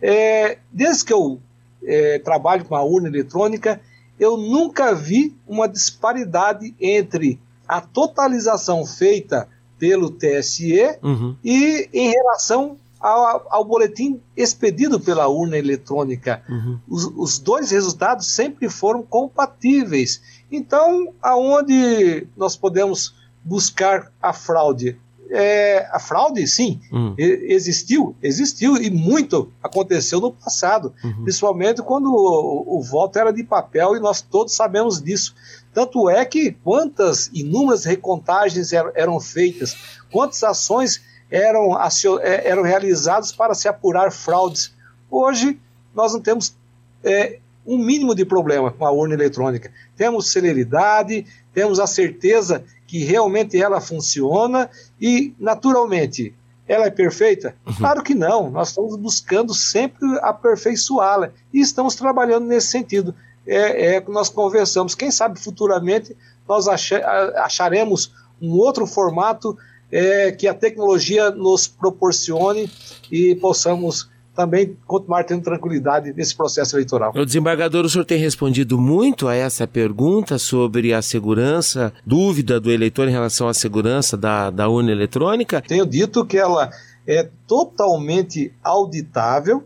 é, 0.00 0.58
desde 0.70 1.04
que 1.04 1.12
eu 1.12 1.40
é, 1.84 2.18
trabalho 2.18 2.64
com 2.64 2.74
a 2.74 2.82
urna 2.82 3.08
eletrônica, 3.08 3.80
eu 4.18 4.36
nunca 4.36 4.94
vi 4.94 5.36
uma 5.46 5.68
disparidade 5.68 6.74
entre 6.80 7.40
a 7.66 7.80
totalização 7.80 8.84
feita 8.84 9.48
pelo 9.78 10.10
TSE 10.10 10.98
uhum. 11.02 11.36
e 11.42 11.88
em 11.92 12.10
relação 12.10 12.76
ao, 13.00 13.46
ao, 13.50 13.64
boletim 13.64 14.20
expedido 14.36 15.00
pela 15.00 15.26
urna 15.26 15.58
eletrônica. 15.58 16.40
Uhum. 16.48 16.78
Os, 16.88 17.04
os, 17.16 17.38
dois 17.40 17.72
resultados 17.72 18.28
sempre 18.28 18.68
foram 18.68 19.02
compatíveis. 19.02 20.22
Então, 20.50 21.12
aonde 21.20 22.28
nós 22.36 22.56
podemos 22.56 23.14
buscar 23.42 24.12
a 24.22 24.32
fraude? 24.32 24.96
É, 25.34 25.88
a 25.90 25.98
fraude, 25.98 26.46
sim, 26.46 26.78
uhum. 26.92 27.14
existiu, 27.16 28.14
existiu 28.22 28.76
e 28.76 28.90
muito 28.90 29.50
aconteceu 29.62 30.20
no 30.20 30.30
passado, 30.30 30.92
uhum. 31.02 31.22
principalmente 31.22 31.80
quando 31.80 32.12
o, 32.12 32.78
o, 32.78 32.82
voto 32.82 33.18
era 33.18 33.32
de 33.32 33.42
papel 33.42 33.96
e 33.96 34.00
nós 34.00 34.20
todos 34.20 34.54
sabemos 34.54 35.00
disso. 35.00 35.34
Tanto 35.72 36.10
é 36.10 36.22
que 36.26 36.52
quantas 36.62 37.30
inúmeras 37.32 37.86
recontagens 37.86 38.74
eram, 38.74 38.92
eram 38.94 39.20
feitas, 39.20 39.74
quantas 40.10 40.42
ações 40.42 41.00
eram, 41.30 41.78
é, 42.20 42.48
eram 42.50 42.62
realizadas 42.62 43.32
para 43.32 43.54
se 43.54 43.66
apurar 43.66 44.12
fraudes. 44.12 44.74
Hoje, 45.10 45.58
nós 45.94 46.12
não 46.12 46.20
temos 46.20 46.54
é, 47.02 47.38
um 47.66 47.78
mínimo 47.78 48.14
de 48.14 48.24
problema 48.24 48.70
com 48.70 48.84
a 48.84 48.90
urna 48.90 49.14
eletrônica. 49.14 49.72
Temos 49.96 50.30
celeridade, 50.30 51.24
temos 51.54 51.80
a 51.80 51.86
certeza 51.86 52.64
que 52.92 53.04
realmente 53.04 53.58
ela 53.58 53.80
funciona 53.80 54.68
e, 55.00 55.32
naturalmente, 55.38 56.34
ela 56.68 56.84
é 56.84 56.90
perfeita? 56.90 57.56
Uhum. 57.66 57.74
Claro 57.76 58.02
que 58.02 58.14
não. 58.14 58.50
Nós 58.50 58.68
estamos 58.68 58.96
buscando 58.96 59.54
sempre 59.54 60.06
aperfeiçoá-la 60.20 61.30
e 61.54 61.60
estamos 61.60 61.94
trabalhando 61.94 62.44
nesse 62.44 62.66
sentido. 62.66 63.14
É, 63.46 63.94
é 63.94 64.00
que 64.02 64.10
nós 64.10 64.28
conversamos. 64.28 64.94
Quem 64.94 65.10
sabe 65.10 65.40
futuramente 65.40 66.14
nós 66.46 66.68
acharemos 66.68 68.12
um 68.42 68.58
outro 68.58 68.86
formato 68.86 69.56
é, 69.90 70.30
que 70.30 70.46
a 70.46 70.52
tecnologia 70.52 71.30
nos 71.30 71.66
proporcione 71.66 72.70
e 73.10 73.34
possamos 73.36 74.10
também 74.34 74.76
continuar 74.86 75.24
tendo 75.24 75.42
tranquilidade 75.42 76.12
nesse 76.14 76.34
processo 76.34 76.76
eleitoral. 76.76 77.12
O 77.14 77.24
desembargador, 77.24 77.84
o 77.84 77.88
senhor 77.88 78.04
tem 78.04 78.18
respondido 78.18 78.78
muito 78.78 79.28
a 79.28 79.34
essa 79.34 79.66
pergunta 79.66 80.38
sobre 80.38 80.92
a 80.94 81.02
segurança, 81.02 81.92
dúvida 82.04 82.58
do 82.58 82.70
eleitor 82.70 83.08
em 83.08 83.12
relação 83.12 83.48
à 83.48 83.54
segurança 83.54 84.16
da, 84.16 84.50
da 84.50 84.68
urna 84.68 84.90
eletrônica? 84.90 85.62
Tenho 85.62 85.86
dito 85.86 86.24
que 86.24 86.38
ela 86.38 86.70
é 87.06 87.28
totalmente 87.46 88.52
auditável, 88.62 89.64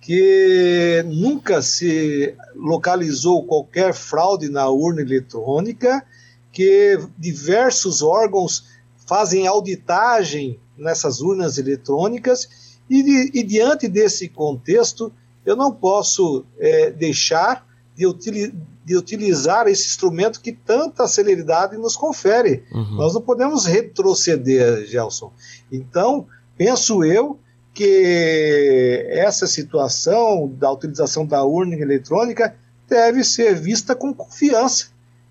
que 0.00 1.04
nunca 1.06 1.60
se 1.60 2.34
localizou 2.56 3.44
qualquer 3.44 3.92
fraude 3.92 4.48
na 4.48 4.68
urna 4.68 5.02
eletrônica, 5.02 6.02
que 6.50 6.98
diversos 7.18 8.00
órgãos 8.02 8.64
fazem 9.06 9.46
auditagem 9.46 10.58
nessas 10.76 11.20
urnas 11.20 11.58
eletrônicas, 11.58 12.48
e, 12.90 13.30
e 13.40 13.42
diante 13.44 13.86
desse 13.86 14.28
contexto, 14.28 15.12
eu 15.46 15.54
não 15.54 15.72
posso 15.72 16.44
é, 16.58 16.90
deixar 16.90 17.64
de, 17.94 18.06
utili 18.06 18.52
de, 18.84 18.96
utilizar 18.96 19.68
esse 19.68 19.86
instrumento 19.86 20.40
que 20.40 20.52
tanta 20.52 21.06
celeridade 21.06 21.76
nos 21.76 21.96
confere. 21.96 22.64
Uhum. 22.72 22.96
Nós 22.96 23.14
não 23.14 23.20
podemos 23.20 23.64
retroceder, 23.64 24.84
Gelson. 24.86 25.32
Então, 25.70 26.26
penso 26.56 27.04
eu 27.04 27.38
que 27.72 29.06
essa 29.10 29.46
situação 29.46 30.48
da 30.48 30.70
utilização 30.72 31.24
da 31.24 31.44
urna 31.44 31.76
eletrônica 31.76 32.56
deve 32.88 33.22
ser 33.22 33.54
vista 33.54 33.94
com 33.94 34.12
confiança 34.12 34.88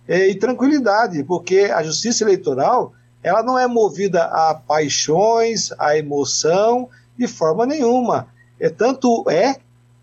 é, 0.08 0.30
e 0.30 0.36
tranquilidade, 0.36 1.24
porque 1.26 1.70
a 1.74 1.84
justiça 1.84 2.24
eleitoral 2.24 2.94
ela 3.22 3.44
não 3.44 3.60
é 3.60 3.68
movida 3.68 4.24
a 4.24 4.56
paixões, 4.56 5.72
a 5.78 5.98
emoção, 5.98 6.90
de 7.20 7.28
forma 7.28 7.66
nenhuma. 7.66 8.28
É, 8.58 8.70
tanto 8.70 9.30
é 9.30 9.58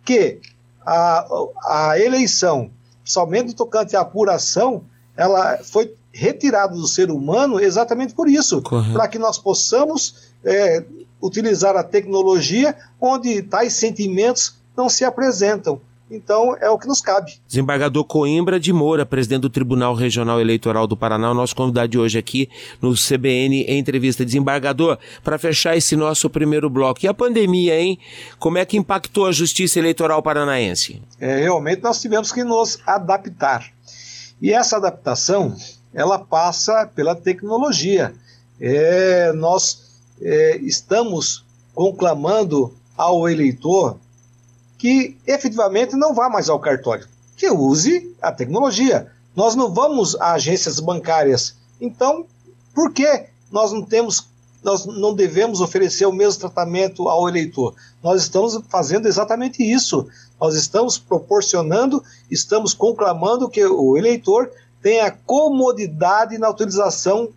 que 0.04 0.38
a, 0.84 1.26
a 1.64 1.98
eleição, 1.98 2.70
somente 3.02 3.54
tocante 3.54 3.96
à 3.96 4.02
apuração, 4.02 4.84
ela 5.16 5.58
foi 5.64 5.94
retirada 6.12 6.74
do 6.74 6.86
ser 6.86 7.10
humano 7.10 7.58
exatamente 7.58 8.14
por 8.14 8.28
isso, 8.28 8.62
para 8.92 9.08
que 9.08 9.18
nós 9.18 9.38
possamos 9.38 10.28
é, 10.44 10.84
utilizar 11.20 11.74
a 11.74 11.82
tecnologia 11.82 12.76
onde 13.00 13.42
tais 13.42 13.72
sentimentos 13.72 14.56
não 14.76 14.88
se 14.90 15.04
apresentam. 15.04 15.80
Então, 16.10 16.56
é 16.60 16.70
o 16.70 16.78
que 16.78 16.86
nos 16.86 17.00
cabe. 17.00 17.34
Desembargador 17.48 18.04
Coimbra 18.04 18.60
de 18.60 18.72
Moura, 18.72 19.04
presidente 19.04 19.42
do 19.42 19.50
Tribunal 19.50 19.92
Regional 19.92 20.40
Eleitoral 20.40 20.86
do 20.86 20.96
Paraná, 20.96 21.34
nosso 21.34 21.56
convidado 21.56 21.88
de 21.88 21.98
hoje 21.98 22.16
aqui 22.16 22.48
no 22.80 22.94
CBN 22.94 23.62
em 23.64 23.78
entrevista. 23.78 24.24
Desembargador, 24.24 24.98
para 25.24 25.36
fechar 25.36 25.76
esse 25.76 25.96
nosso 25.96 26.30
primeiro 26.30 26.70
bloco, 26.70 27.00
e 27.02 27.08
a 27.08 27.14
pandemia, 27.14 27.80
hein? 27.80 27.98
Como 28.38 28.56
é 28.56 28.64
que 28.64 28.76
impactou 28.76 29.26
a 29.26 29.32
justiça 29.32 29.80
eleitoral 29.80 30.22
paranaense? 30.22 31.02
É, 31.20 31.40
realmente 31.40 31.82
nós 31.82 32.00
tivemos 32.00 32.30
que 32.30 32.44
nos 32.44 32.78
adaptar. 32.86 33.66
E 34.40 34.52
essa 34.52 34.76
adaptação, 34.76 35.56
ela 35.92 36.18
passa 36.20 36.88
pela 36.94 37.16
tecnologia. 37.16 38.14
É, 38.60 39.32
nós 39.32 40.00
é, 40.22 40.58
estamos 40.58 41.44
conclamando 41.74 42.72
ao 42.96 43.28
eleitor 43.28 43.98
que 44.86 45.18
efetivamente 45.26 45.96
não 45.96 46.14
vá 46.14 46.28
mais 46.28 46.48
ao 46.48 46.60
cartório, 46.60 47.08
que 47.36 47.50
use 47.50 48.14
a 48.22 48.30
tecnologia. 48.30 49.10
Nós 49.34 49.56
não 49.56 49.74
vamos 49.74 50.14
a 50.14 50.34
agências 50.34 50.78
bancárias. 50.78 51.56
Então, 51.80 52.24
por 52.72 52.92
que 52.92 53.24
nós 53.50 53.72
não 53.72 53.82
temos 53.82 54.28
nós 54.62 54.86
não 54.86 55.12
devemos 55.12 55.60
oferecer 55.60 56.06
o 56.06 56.12
mesmo 56.12 56.40
tratamento 56.40 57.08
ao 57.08 57.28
eleitor. 57.28 57.74
Nós 58.00 58.22
estamos 58.22 58.60
fazendo 58.68 59.06
exatamente 59.06 59.60
isso. 59.60 60.06
Nós 60.40 60.54
estamos 60.54 60.98
proporcionando, 60.98 62.02
estamos 62.30 62.72
conclamando 62.72 63.48
que 63.48 63.64
o 63.64 63.96
eleitor 63.96 64.50
tenha 64.80 65.10
comodidade 65.10 66.38
na 66.38 66.48
utilização 66.48 67.30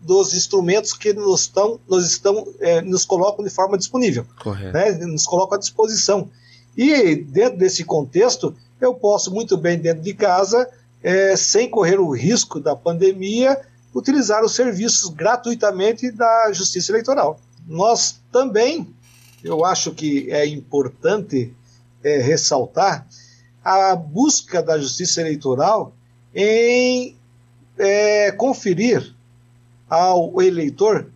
dos 0.00 0.34
instrumentos 0.34 0.92
que 0.92 1.12
nos 1.12 1.42
estão, 1.42 1.80
nos, 1.88 2.06
estão, 2.08 2.46
é, 2.60 2.80
nos 2.80 3.04
colocam 3.04 3.44
de 3.44 3.50
forma 3.50 3.76
disponível, 3.76 4.24
né? 4.72 4.92
nos 5.06 5.26
colocam 5.26 5.56
à 5.56 5.58
disposição. 5.58 6.30
E 6.76 7.14
dentro 7.16 7.58
desse 7.58 7.84
contexto, 7.84 8.54
eu 8.80 8.94
posso 8.94 9.32
muito 9.32 9.56
bem, 9.56 9.78
dentro 9.78 10.02
de 10.02 10.14
casa, 10.14 10.68
é, 11.02 11.36
sem 11.36 11.68
correr 11.68 12.00
o 12.00 12.10
risco 12.10 12.60
da 12.60 12.74
pandemia, 12.74 13.60
utilizar 13.94 14.44
os 14.44 14.54
serviços 14.54 15.08
gratuitamente 15.08 16.10
da 16.10 16.50
Justiça 16.52 16.92
Eleitoral. 16.92 17.38
Nós 17.66 18.20
também, 18.32 18.88
eu 19.44 19.64
acho 19.64 19.92
que 19.92 20.30
é 20.30 20.46
importante 20.46 21.54
é, 22.02 22.18
ressaltar 22.18 23.06
a 23.64 23.94
busca 23.94 24.62
da 24.62 24.78
Justiça 24.78 25.20
Eleitoral 25.20 25.92
em 26.34 27.16
é, 27.78 28.32
conferir 28.32 29.14
ao 29.88 30.40
eleitor 30.40 31.06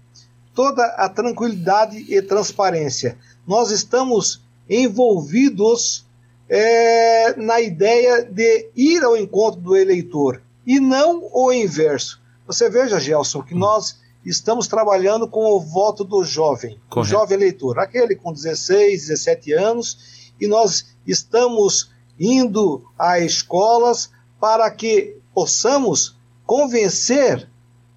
toda 0.55 0.85
a 0.85 1.09
tranquilidade 1.09 2.05
e 2.09 2.21
transparência. 2.23 3.17
Nós 3.47 3.71
estamos 3.71 4.43
envolvidos 4.69 6.07
é, 6.49 7.35
na 7.37 7.61
ideia 7.61 8.23
de 8.25 8.71
ir 8.75 9.03
ao 9.03 9.17
encontro 9.17 9.61
do 9.61 9.77
eleitor 9.77 10.43
e 10.67 10.81
não 10.81 11.29
o 11.33 11.53
inverso. 11.53 12.21
Você 12.47 12.69
veja, 12.71 13.01
Gelson, 13.01 13.43
que 13.43 13.55
hum. 13.55 13.59
nós 13.59 14.01
estamos 14.25 14.67
trabalhando 14.67 15.29
com 15.29 15.45
o 15.53 15.61
voto 15.61 16.05
do 16.05 16.25
jovem, 16.25 16.81
Correto. 16.91 17.01
o 17.01 17.05
jovem 17.05 17.37
eleitor, 17.37 17.79
aquele 17.79 18.17
com 18.17 18.33
16, 18.33 19.09
17 19.09 19.53
anos, 19.53 20.33
e 20.41 20.47
nós 20.47 20.97
estamos 21.07 21.91
indo 22.19 22.85
a 22.99 23.21
escolas 23.21 24.11
para 24.41 24.71
que 24.71 25.17
possamos 25.33 26.17
convencer 26.45 27.49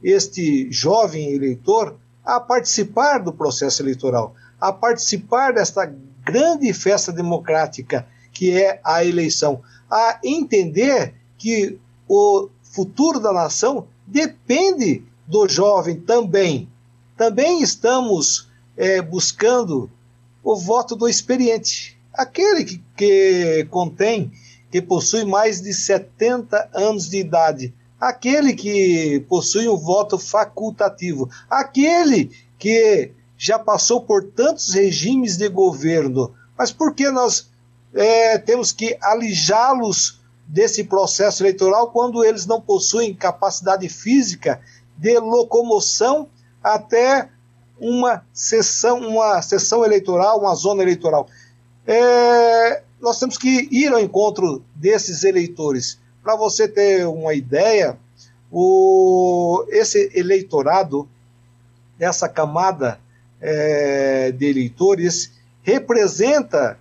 este 0.03 0.71
jovem 0.71 1.33
eleitor 1.33 1.97
a 2.23 2.39
participar 2.39 3.19
do 3.19 3.33
processo 3.33 3.81
eleitoral, 3.81 4.35
a 4.59 4.71
participar 4.71 5.53
desta 5.53 5.91
grande 6.29 6.71
festa 6.73 7.11
democrática 7.11 8.07
que 8.31 8.51
é 8.51 8.79
a 8.83 9.03
eleição, 9.03 9.61
a 9.89 10.19
entender 10.23 11.13
que 11.37 11.77
o 12.07 12.49
futuro 12.63 13.19
da 13.19 13.33
nação 13.33 13.87
depende 14.05 15.03
do 15.27 15.47
jovem 15.47 15.99
também. 15.99 16.69
Também 17.17 17.61
estamos 17.61 18.47
é, 18.77 19.01
buscando 19.01 19.89
o 20.43 20.55
voto 20.55 20.95
do 20.95 21.07
experiente, 21.07 21.97
aquele 22.13 22.63
que, 22.63 22.81
que 22.95 23.67
contém, 23.69 24.31
que 24.71 24.81
possui 24.81 25.25
mais 25.25 25.61
de 25.61 25.73
70 25.73 26.69
anos 26.73 27.09
de 27.09 27.17
idade, 27.17 27.73
aquele 27.99 28.53
que 28.53 29.25
possui 29.27 29.67
um 29.67 29.75
voto 29.75 30.17
facultativo, 30.17 31.29
aquele 31.49 32.31
que 32.57 33.11
já 33.41 33.57
passou 33.57 34.01
por 34.01 34.25
tantos 34.25 34.73
regimes 34.73 35.37
de 35.37 35.47
governo. 35.47 36.35
Mas 36.57 36.73
por 36.73 36.93
que 36.93 37.09
nós 37.09 37.49
é, 37.93 38.37
temos 38.37 38.73
que 38.73 38.97
alijá-los 39.01 40.19
desse 40.45 40.83
processo 40.83 41.41
eleitoral 41.43 41.89
quando 41.91 42.21
eles 42.25 42.45
não 42.45 42.59
possuem 42.59 43.15
capacidade 43.15 43.87
física 43.87 44.59
de 44.97 45.17
locomoção 45.19 46.27
até 46.61 47.29
uma 47.79 48.25
sessão, 48.33 48.99
uma 49.07 49.41
sessão 49.41 49.85
eleitoral, 49.85 50.41
uma 50.41 50.53
zona 50.53 50.83
eleitoral. 50.83 51.25
É, 51.87 52.83
nós 52.99 53.19
temos 53.19 53.37
que 53.37 53.69
ir 53.71 53.93
ao 53.93 54.01
encontro 54.01 54.61
desses 54.75 55.23
eleitores. 55.23 55.97
Para 56.21 56.35
você 56.35 56.67
ter 56.67 57.07
uma 57.07 57.33
ideia, 57.33 57.97
o, 58.51 59.63
esse 59.69 60.11
eleitorado, 60.13 61.07
essa 61.97 62.27
camada 62.27 62.99
é, 63.41 64.31
de 64.31 64.45
eleitores, 64.45 65.31
representa, 65.61 66.77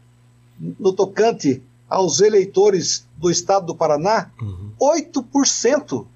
no 0.79 0.93
tocante 0.93 1.63
aos 1.89 2.21
eleitores 2.21 3.07
do 3.17 3.31
estado 3.31 3.67
do 3.67 3.75
Paraná, 3.75 4.31
uhum. 4.41 4.73
8%. 4.81 6.07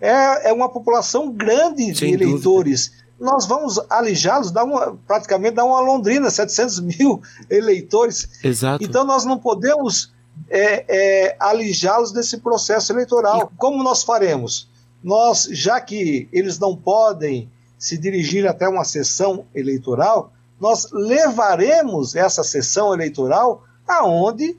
É, 0.00 0.48
é 0.48 0.52
uma 0.52 0.68
população 0.68 1.30
grande 1.30 1.94
Sem 1.94 2.16
de 2.16 2.22
eleitores. 2.22 2.88
Dúvida. 2.88 3.00
Nós 3.20 3.46
vamos 3.46 3.78
alijá-los, 3.90 4.50
dar 4.50 4.64
uma, 4.64 4.96
praticamente 5.06 5.56
dar 5.56 5.64
uma 5.66 5.80
Londrina, 5.80 6.30
700 6.30 6.80
mil 6.98 7.20
eleitores. 7.50 8.28
Exato. 8.42 8.82
Então 8.82 9.04
nós 9.04 9.26
não 9.26 9.38
podemos 9.38 10.10
é, 10.48 10.84
é, 10.88 11.36
alijá-los 11.38 12.12
desse 12.12 12.38
processo 12.38 12.92
eleitoral. 12.92 13.50
E... 13.52 13.56
Como 13.58 13.82
nós 13.82 14.02
faremos? 14.02 14.68
Nós, 15.02 15.48
já 15.50 15.80
que 15.80 16.28
eles 16.32 16.58
não 16.58 16.74
podem 16.74 17.50
se 17.80 17.96
dirigir 17.96 18.46
até 18.46 18.68
uma 18.68 18.84
sessão 18.84 19.46
eleitoral, 19.54 20.32
nós 20.60 20.86
levaremos 20.92 22.14
essa 22.14 22.44
sessão 22.44 22.92
eleitoral 22.92 23.64
aonde 23.88 24.56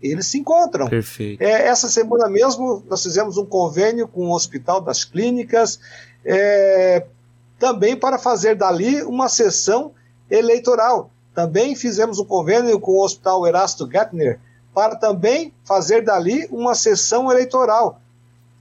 eles 0.00 0.28
se 0.28 0.38
encontram. 0.38 0.88
Perfeito. 0.88 1.42
É, 1.42 1.66
essa 1.66 1.88
semana 1.88 2.28
mesmo 2.28 2.82
nós 2.88 3.02
fizemos 3.02 3.36
um 3.36 3.44
convênio 3.44 4.06
com 4.06 4.28
o 4.28 4.34
Hospital 4.34 4.80
das 4.80 5.04
Clínicas, 5.04 5.80
é, 6.24 7.04
também 7.58 7.96
para 7.96 8.16
fazer 8.16 8.54
dali 8.54 9.02
uma 9.02 9.28
sessão 9.28 9.92
eleitoral. 10.30 11.10
Também 11.34 11.74
fizemos 11.74 12.20
um 12.20 12.24
convênio 12.24 12.78
com 12.78 12.92
o 12.92 13.04
Hospital 13.04 13.44
Erasto 13.46 13.90
Gettner 13.90 14.38
para 14.72 14.94
também 14.94 15.52
fazer 15.64 16.02
dali 16.02 16.46
uma 16.50 16.74
sessão 16.74 17.30
eleitoral. 17.30 18.00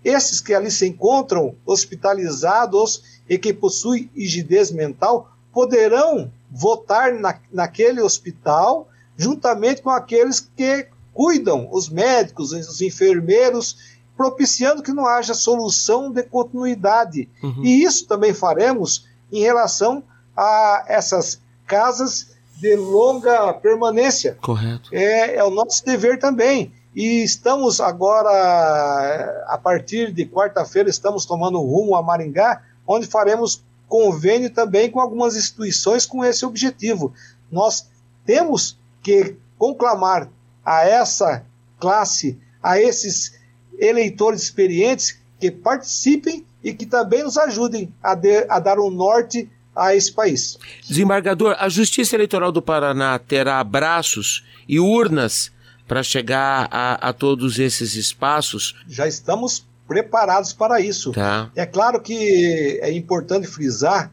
Esses 0.04 0.42
que 0.42 0.54
ali 0.54 0.72
se 0.72 0.88
encontram 0.88 1.56
hospitalizados 1.66 3.22
e 3.30 3.38
que 3.38 3.54
possuem 3.54 4.10
rigidez 4.16 4.72
mental 4.72 5.32
poderão 5.54 6.32
votar 6.50 7.14
na, 7.14 7.38
naquele 7.52 8.02
hospital 8.02 8.88
juntamente 9.16 9.82
com 9.82 9.90
aqueles 9.90 10.40
que 10.40 10.88
cuidam, 11.14 11.70
os 11.72 11.90
médicos, 11.90 12.52
os 12.54 12.82
enfermeiros, 12.82 14.00
propiciando 14.18 14.82
que 14.82 14.92
não 14.92 15.06
haja 15.06 15.34
solução 15.34 16.12
de 16.12 16.24
continuidade. 16.24 17.30
Uhum. 17.44 17.64
E 17.64 17.84
isso 17.84 18.08
também 18.08 18.34
faremos 18.34 19.08
em 19.32 19.42
relação 19.42 20.04
a 20.36 20.86
essas 20.88 21.40
casas 21.68 22.32
de 22.58 22.76
longa 22.76 23.54
permanência. 23.54 24.38
Correto. 24.42 24.90
É, 24.94 25.36
é 25.36 25.44
o 25.44 25.50
nosso 25.50 25.84
dever 25.86 26.20
também. 26.20 26.72
E 26.96 27.24
estamos 27.24 27.80
agora, 27.80 29.46
a 29.48 29.58
partir 29.58 30.12
de 30.12 30.26
quarta-feira, 30.26 30.90
estamos 30.90 31.26
tomando 31.26 31.60
rumo 31.62 31.96
a 31.96 32.04
Maringá, 32.04 32.62
onde 32.86 33.08
faremos 33.08 33.64
convênio 33.88 34.50
também 34.50 34.90
com 34.90 35.00
algumas 35.00 35.36
instituições 35.36 36.06
com 36.06 36.24
esse 36.24 36.46
objetivo. 36.46 37.14
Nós 37.52 37.90
temos 38.26 38.78
que 39.02 39.36
conclamar 39.58 40.30
a 40.66 40.86
essa 40.86 41.46
classe, 41.80 42.38
a 42.62 42.80
esses 42.80 43.40
eleitores 43.80 44.44
experientes 44.44 45.20
que 45.40 45.50
participem 45.50 46.46
e 46.64 46.74
que 46.74 46.86
também 46.86 47.24
nos 47.24 47.38
ajudem 47.38 47.94
a, 48.04 48.14
de, 48.14 48.46
a 48.50 48.60
dar 48.60 48.80
um 48.80 48.90
norte 48.90 49.50
a 49.76 49.96
esse 49.96 50.12
país. 50.12 50.58
Desembargador, 50.88 51.56
a 51.58 51.70
Justiça 51.70 52.16
Eleitoral 52.16 52.52
do 52.52 52.62
Paraná 52.62 53.18
terá 53.18 53.64
braços 53.64 54.46
e 54.68 54.80
urnas 54.80 55.52
para 55.92 56.04
chegar 56.04 56.70
a, 56.72 57.10
a, 57.10 57.12
todos 57.12 57.60
esses 57.60 57.96
espaços? 57.96 58.82
Já 58.88 59.10
estamos 59.10 59.68
preparados 59.86 60.54
para 60.54 60.80
isso. 60.80 61.12
Tá. 61.12 61.52
É 61.54 61.66
claro 61.66 62.00
que 62.00 62.80
é 62.82 62.90
importante 62.94 63.46
frisar 63.46 64.10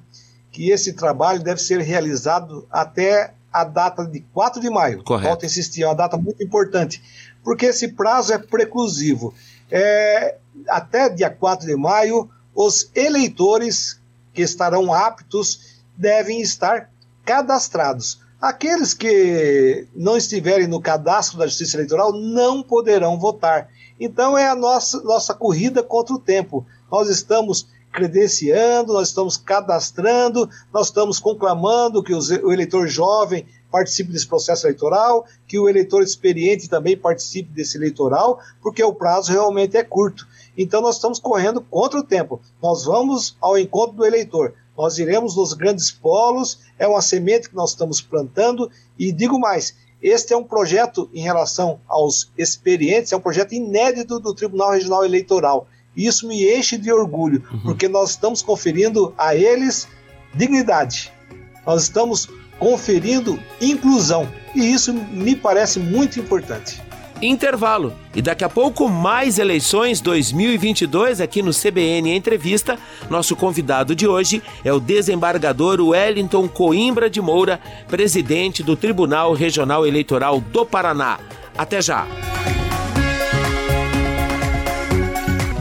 que 0.51 0.71
esse 0.71 0.95
trabalho 0.95 1.41
deve 1.41 1.63
ser 1.63 1.81
realizado 1.81 2.67
até 2.69 3.33
a 3.53 3.63
data 3.63 4.05
de 4.05 4.19
4 4.35 4.61
de 4.61 4.69
maio. 4.69 5.05
Correto. 5.05 5.29
Volto 5.29 5.45
a 5.45 5.47
insistir, 5.47 5.85
é 5.85 5.87
uma 5.87 5.95
data 5.95 6.17
muito 6.17 6.43
importante, 6.43 7.01
porque 7.45 7.67
esse 7.67 7.87
prazo 7.87 8.33
é 8.33 8.39
preclusivo. 8.39 9.33
É, 9.71 10.35
até 10.69 11.09
dia 11.09 11.31
4 11.31 11.65
de 11.65 11.77
maio, 11.77 12.29
os 12.57 12.91
eleitores 12.93 14.01
que 14.35 14.43
estarão 14.43 14.93
aptos 14.93 15.81
devem 15.97 16.41
estar 16.41 16.91
cadastrados. 17.25 18.21
Aqueles 18.41 18.95
que 18.95 19.89
não 19.97 20.17
estiverem 20.17 20.69
no 20.69 20.81
cadastro 20.81 21.39
da 21.39 21.47
Justiça 21.47 21.77
Eleitoral 21.77 22.13
não 22.13 22.63
poderão 22.63 23.19
votar. 23.19 23.69
Então 23.99 24.39
é 24.39 24.49
a 24.49 24.55
nossa, 24.55 25.03
nossa 25.03 25.35
corrida 25.35 25.83
contra 25.83 26.15
o 26.15 26.21
tempo. 26.21 26.65
Nós 26.91 27.09
estamos 27.09 27.67
credenciando, 27.93 28.93
nós 28.93 29.09
estamos 29.09 29.37
cadastrando, 29.37 30.49
nós 30.73 30.87
estamos 30.87 31.19
conclamando 31.19 32.03
que 32.03 32.15
o 32.15 32.53
eleitor 32.53 32.87
jovem 32.87 33.45
participe 33.73 34.13
desse 34.13 34.27
processo 34.27 34.67
eleitoral, 34.67 35.27
que 35.47 35.59
o 35.59 35.69
eleitor 35.69 36.03
experiente 36.03 36.69
também 36.69 36.97
participe 36.97 37.51
desse 37.51 37.77
eleitoral, 37.77 38.39
porque 38.63 38.85
o 38.85 38.95
prazo 38.95 39.33
realmente 39.33 39.77
é 39.77 39.83
curto. 39.83 40.29
Então 40.57 40.81
nós 40.81 40.95
estamos 40.95 41.19
correndo 41.19 41.61
contra 41.61 41.99
o 41.99 42.05
tempo. 42.05 42.41
Nós 42.63 42.85
vamos 42.85 43.37
ao 43.41 43.59
encontro 43.59 43.97
do 43.97 44.07
eleitor. 44.07 44.55
Nós 44.79 44.97
iremos 44.97 45.35
nos 45.37 45.53
grandes 45.55 45.91
polos, 45.91 46.61
é 46.79 46.87
uma 46.87 47.03
semente 47.03 47.49
que 47.49 47.57
nós 47.57 47.71
estamos 47.71 48.01
plantando 48.01 48.71
e 48.97 49.11
digo 49.11 49.37
mais, 49.41 49.75
este 50.01 50.33
é 50.33 50.37
um 50.37 50.45
projeto 50.45 51.11
em 51.13 51.21
relação 51.21 51.81
aos 51.89 52.31
experientes, 52.39 53.13
é 53.13 53.17
um 53.17 53.21
projeto 53.21 53.53
inédito 53.53 54.21
do 54.21 54.33
Tribunal 54.33 54.71
Regional 54.71 55.05
Eleitoral. 55.05 55.67
E 55.97 56.07
isso 56.07 56.29
me 56.29 56.49
enche 56.57 56.79
de 56.79 56.93
orgulho, 56.93 57.43
uhum. 57.53 57.61
porque 57.63 57.89
nós 57.89 58.11
estamos 58.11 58.41
conferindo 58.41 59.13
a 59.19 59.35
eles 59.35 59.89
dignidade. 60.33 61.13
Nós 61.67 61.83
estamos 61.83 62.29
conferindo 62.61 63.37
inclusão. 63.61 64.29
E 64.55 64.73
isso 64.73 64.95
me 64.95 65.35
parece 65.35 65.81
muito 65.81 66.21
importante. 66.21 66.81
Intervalo. 67.21 67.93
E 68.15 68.23
daqui 68.23 68.45
a 68.45 68.49
pouco, 68.49 68.89
mais 68.89 69.39
eleições 69.39 70.01
2022 70.01 71.21
aqui 71.21 71.43
no 71.43 71.53
CBN 71.53 72.15
Entrevista. 72.15 72.79
Nosso 73.09 73.37
convidado 73.37 73.95
de 73.95 74.07
hoje 74.07 74.43
é 74.65 74.73
o 74.73 74.81
desembargador 74.81 75.81
Wellington 75.81 76.49
Coimbra 76.49 77.09
de 77.09 77.21
Moura, 77.21 77.61
presidente 77.89 78.63
do 78.63 78.77
Tribunal 78.77 79.33
Regional 79.33 79.87
Eleitoral 79.87 80.41
do 80.41 80.65
Paraná. 80.65 81.19
Até 81.57 81.81
já! 81.81 82.07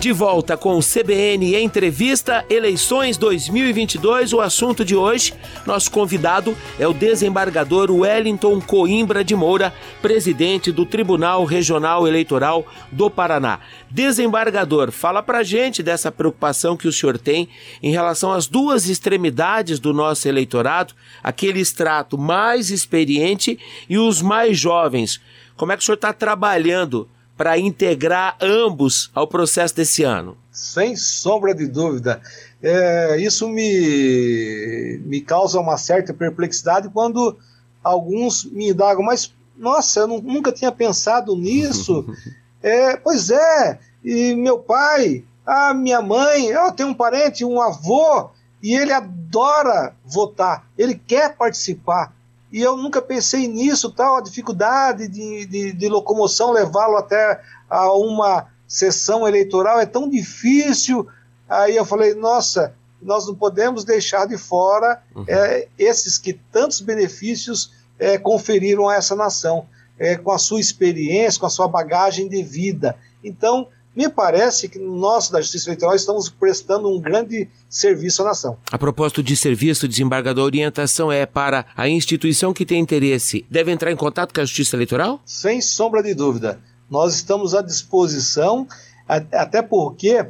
De 0.07 0.13
volta 0.13 0.55
com 0.55 0.77
o 0.77 0.81
CBN 0.81 1.61
Entrevista 1.61 2.45
Eleições 2.49 3.17
2022. 3.17 4.31
O 4.31 4.39
assunto 4.39 4.85
de 4.85 4.95
hoje, 4.95 5.33
nosso 5.65 5.91
convidado 5.91 6.55
é 6.79 6.87
o 6.87 6.93
desembargador 6.93 7.91
Wellington 7.91 8.61
Coimbra 8.61 9.21
de 9.21 9.35
Moura, 9.35 9.73
presidente 10.01 10.71
do 10.71 10.85
Tribunal 10.85 11.43
Regional 11.43 12.07
Eleitoral 12.07 12.65
do 12.89 13.09
Paraná. 13.09 13.59
Desembargador, 13.91 14.93
fala 14.93 15.21
pra 15.21 15.43
gente 15.43 15.83
dessa 15.83 16.09
preocupação 16.09 16.77
que 16.77 16.87
o 16.87 16.93
senhor 16.93 17.17
tem 17.17 17.49
em 17.83 17.91
relação 17.91 18.31
às 18.31 18.47
duas 18.47 18.87
extremidades 18.87 19.77
do 19.77 19.91
nosso 19.91 20.25
eleitorado, 20.25 20.93
aquele 21.21 21.59
extrato 21.59 22.17
mais 22.17 22.69
experiente 22.69 23.59
e 23.89 23.97
os 23.97 24.21
mais 24.21 24.57
jovens. 24.57 25.19
Como 25.57 25.73
é 25.73 25.75
que 25.75 25.83
o 25.83 25.85
senhor 25.85 25.95
está 25.95 26.13
trabalhando 26.13 27.09
para 27.37 27.57
integrar 27.57 28.35
ambos 28.41 29.11
ao 29.13 29.27
processo 29.27 29.75
desse 29.75 30.03
ano? 30.03 30.35
Sem 30.51 30.95
sombra 30.95 31.53
de 31.53 31.67
dúvida. 31.67 32.19
É, 32.61 33.17
isso 33.21 33.47
me, 33.47 34.99
me 35.05 35.21
causa 35.21 35.59
uma 35.59 35.77
certa 35.77 36.13
perplexidade 36.13 36.89
quando 36.89 37.37
alguns 37.83 38.43
me 38.43 38.71
indagam, 38.71 39.03
mas 39.03 39.31
nossa, 39.55 40.01
eu 40.01 40.07
nunca 40.07 40.51
tinha 40.51 40.71
pensado 40.71 41.35
nisso. 41.35 42.05
é, 42.61 42.97
pois 42.97 43.29
é, 43.29 43.79
e 44.03 44.35
meu 44.35 44.57
pai, 44.57 45.23
a 45.45 45.73
minha 45.73 46.01
mãe, 46.01 46.47
eu 46.47 46.71
tenho 46.71 46.89
um 46.89 46.93
parente, 46.93 47.45
um 47.45 47.61
avô, 47.61 48.29
e 48.61 48.73
ele 48.75 48.91
adora 48.91 49.95
votar, 50.03 50.67
ele 50.77 50.95
quer 50.95 51.35
participar 51.35 52.16
e 52.51 52.61
eu 52.61 52.77
nunca 52.77 53.01
pensei 53.01 53.47
nisso, 53.47 53.91
tal, 53.91 54.15
a 54.15 54.21
dificuldade 54.21 55.07
de, 55.07 55.45
de, 55.45 55.73
de 55.73 55.89
locomoção, 55.89 56.51
levá-lo 56.51 56.95
até 56.95 57.41
a 57.69 57.91
uma 57.93 58.47
sessão 58.67 59.27
eleitoral 59.27 59.79
é 59.79 59.85
tão 59.85 60.09
difícil. 60.09 61.07
Aí 61.47 61.75
eu 61.75 61.85
falei, 61.85 62.13
nossa, 62.13 62.73
nós 63.01 63.27
não 63.27 63.35
podemos 63.35 63.83
deixar 63.83 64.25
de 64.25 64.37
fora 64.37 65.01
uhum. 65.15 65.25
é, 65.27 65.67
esses 65.77 66.17
que 66.17 66.33
tantos 66.33 66.79
benefícios 66.81 67.73
é, 67.99 68.17
conferiram 68.17 68.87
a 68.87 68.95
essa 68.95 69.15
nação, 69.15 69.67
é, 69.99 70.15
com 70.15 70.31
a 70.31 70.37
sua 70.37 70.59
experiência, 70.59 71.39
com 71.39 71.45
a 71.45 71.49
sua 71.49 71.67
bagagem 71.67 72.27
de 72.27 72.43
vida. 72.43 72.95
Então, 73.23 73.67
me 73.97 74.07
parece 74.07 74.69
que 74.69 74.77
nós 74.77 75.27
da 75.27 75.41
Justiça 75.41 75.69
Eleitoral 75.69 75.95
estamos 75.95 76.29
prestando 76.29 76.87
um 76.87 77.01
grande 77.01 77.49
serviço 77.67 78.21
à 78.21 78.25
nação. 78.25 78.55
A 78.71 78.77
propósito 78.77 79.23
de 79.23 79.35
serviço, 79.35 79.87
desembargador, 79.87 80.43
a 80.43 80.45
orientação 80.45 81.11
é 81.11 81.25
para 81.25 81.65
a 81.75 81.89
instituição 81.89 82.53
que 82.53 82.63
tem 82.63 82.79
interesse. 82.79 83.43
Deve 83.49 83.71
entrar 83.71 83.91
em 83.91 83.95
contato 83.95 84.35
com 84.35 84.39
a 84.39 84.45
Justiça 84.45 84.75
Eleitoral? 84.75 85.19
Sem 85.25 85.59
sombra 85.61 86.03
de 86.03 86.13
dúvida. 86.13 86.59
Nós 86.87 87.15
estamos 87.15 87.55
à 87.55 87.63
disposição, 87.63 88.67
até 89.07 89.63
porque 89.63 90.27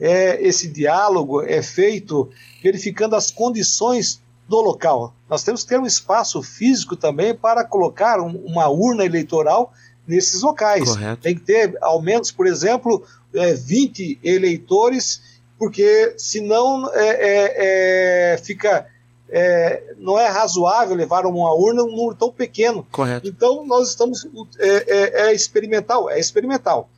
é, 0.00 0.44
esse 0.44 0.66
diálogo 0.66 1.40
é 1.40 1.62
feito 1.62 2.28
verificando 2.64 3.14
as 3.14 3.30
condições 3.30 4.20
do 4.48 4.60
local. 4.60 5.14
Nós 5.30 5.44
temos 5.44 5.62
que 5.62 5.68
ter 5.68 5.78
um 5.78 5.86
espaço 5.86 6.42
físico 6.42 6.96
também 6.96 7.32
para 7.32 7.64
colocar 7.64 8.20
um, 8.20 8.36
uma 8.44 8.66
urna 8.66 9.04
eleitoral 9.04 9.72
nesses 10.06 10.42
locais. 10.42 10.84
Correto. 10.84 11.22
Tem 11.22 11.34
que 11.34 11.40
ter, 11.40 11.76
ao 11.80 12.00
menos, 12.00 12.30
por 12.30 12.46
exemplo, 12.46 13.04
é, 13.34 13.54
20 13.54 14.18
eleitores, 14.22 15.20
porque 15.58 16.14
senão 16.16 16.90
é, 16.92 17.08
é, 17.08 18.32
é, 18.34 18.38
fica. 18.38 18.86
É, 19.28 19.94
não 19.96 20.18
é 20.18 20.28
razoável 20.28 20.94
levar 20.94 21.26
uma 21.26 21.52
urna 21.54 21.82
um 21.82 21.90
número 21.90 22.14
tão 22.14 22.30
pequeno. 22.30 22.86
Correto. 22.92 23.26
Então 23.26 23.66
nós 23.66 23.88
estamos. 23.88 24.26
É, 24.58 25.28
é 25.28 25.32
experimental, 25.32 26.10
é 26.10 26.20
experimental. 26.20 26.88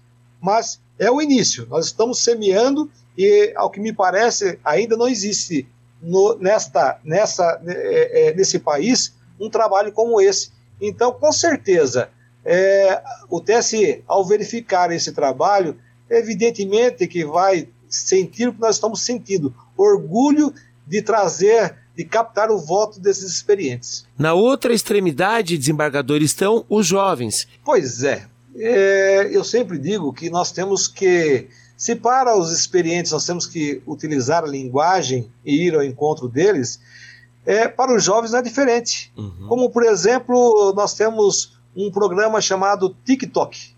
Mas 0.41 0.81
é 0.99 1.11
o 1.11 1.23
início. 1.23 1.67
Nós 1.71 1.87
estamos 1.87 2.19
semeando 2.19 2.91
e, 3.17 3.53
ao 3.57 3.71
que 3.71 3.81
me 3.81 3.93
parece, 3.93 4.59
ainda 4.65 4.97
não 4.97 5.09
existe 5.09 5.67
no, 6.03 6.37
nesta, 6.39 6.99
nessa, 7.03 7.61
nesse 8.35 8.59
país 8.59 9.15
um 9.41 9.49
trabalho 9.49 9.93
como 9.93 10.21
esse. 10.21 10.51
Então, 10.81 11.13
com 11.13 11.33
certeza, 11.33 12.11
é, 12.47 13.03
o 13.29 13.41
TSE, 13.41 14.05
ao 14.07 14.25
verificar 14.25 14.93
esse 14.93 15.13
trabalho, 15.13 15.77
evidentemente 16.09 17.09
que 17.09 17.25
vai 17.25 17.69
sentir 17.89 18.49
o 18.49 18.53
que 18.53 18.61
nós 18.61 18.77
estamos 18.77 19.01
sentindo, 19.01 19.53
orgulho 19.77 20.55
de 20.87 21.03
trazer, 21.03 21.75
de 21.97 22.05
captar 22.05 22.51
o 22.51 22.59
voto 22.59 23.01
desses 23.01 23.33
experientes. 23.33 24.07
Na 24.17 24.33
outra 24.33 24.73
extremidade, 24.73 25.59
desembargador, 25.59 26.23
estão 26.23 26.65
os 26.69 26.87
jovens. 26.87 27.49
Pois 27.65 28.05
é, 28.05 28.27
é 28.55 29.29
eu 29.33 29.43
sempre 29.43 29.77
digo 29.77 30.13
que 30.13 30.31
nós 30.31 30.53
temos 30.53 30.87
que, 30.87 31.49
se 31.77 31.97
para 31.97 32.39
os 32.39 32.53
experientes 32.53 33.11
nós 33.11 33.27
temos 33.27 33.47
que 33.47 33.83
utilizar 33.85 34.45
a 34.45 34.49
linguagem 34.49 35.29
e 35.45 35.67
ir 35.67 35.75
ao 35.75 35.83
encontro 35.83 36.29
deles, 36.29 36.79
é, 37.45 37.67
para 37.67 37.95
os 37.95 38.05
jovens 38.05 38.31
não 38.31 38.39
é 38.39 38.43
diferente. 38.43 39.13
Uhum. 39.17 39.47
Como, 39.49 39.71
por 39.71 39.85
exemplo, 39.85 40.73
nós 40.77 40.95
temos 40.95 41.56
um 41.77 41.91
programa 41.91 42.41
chamado 42.41 42.97
TikTok, 43.05 43.75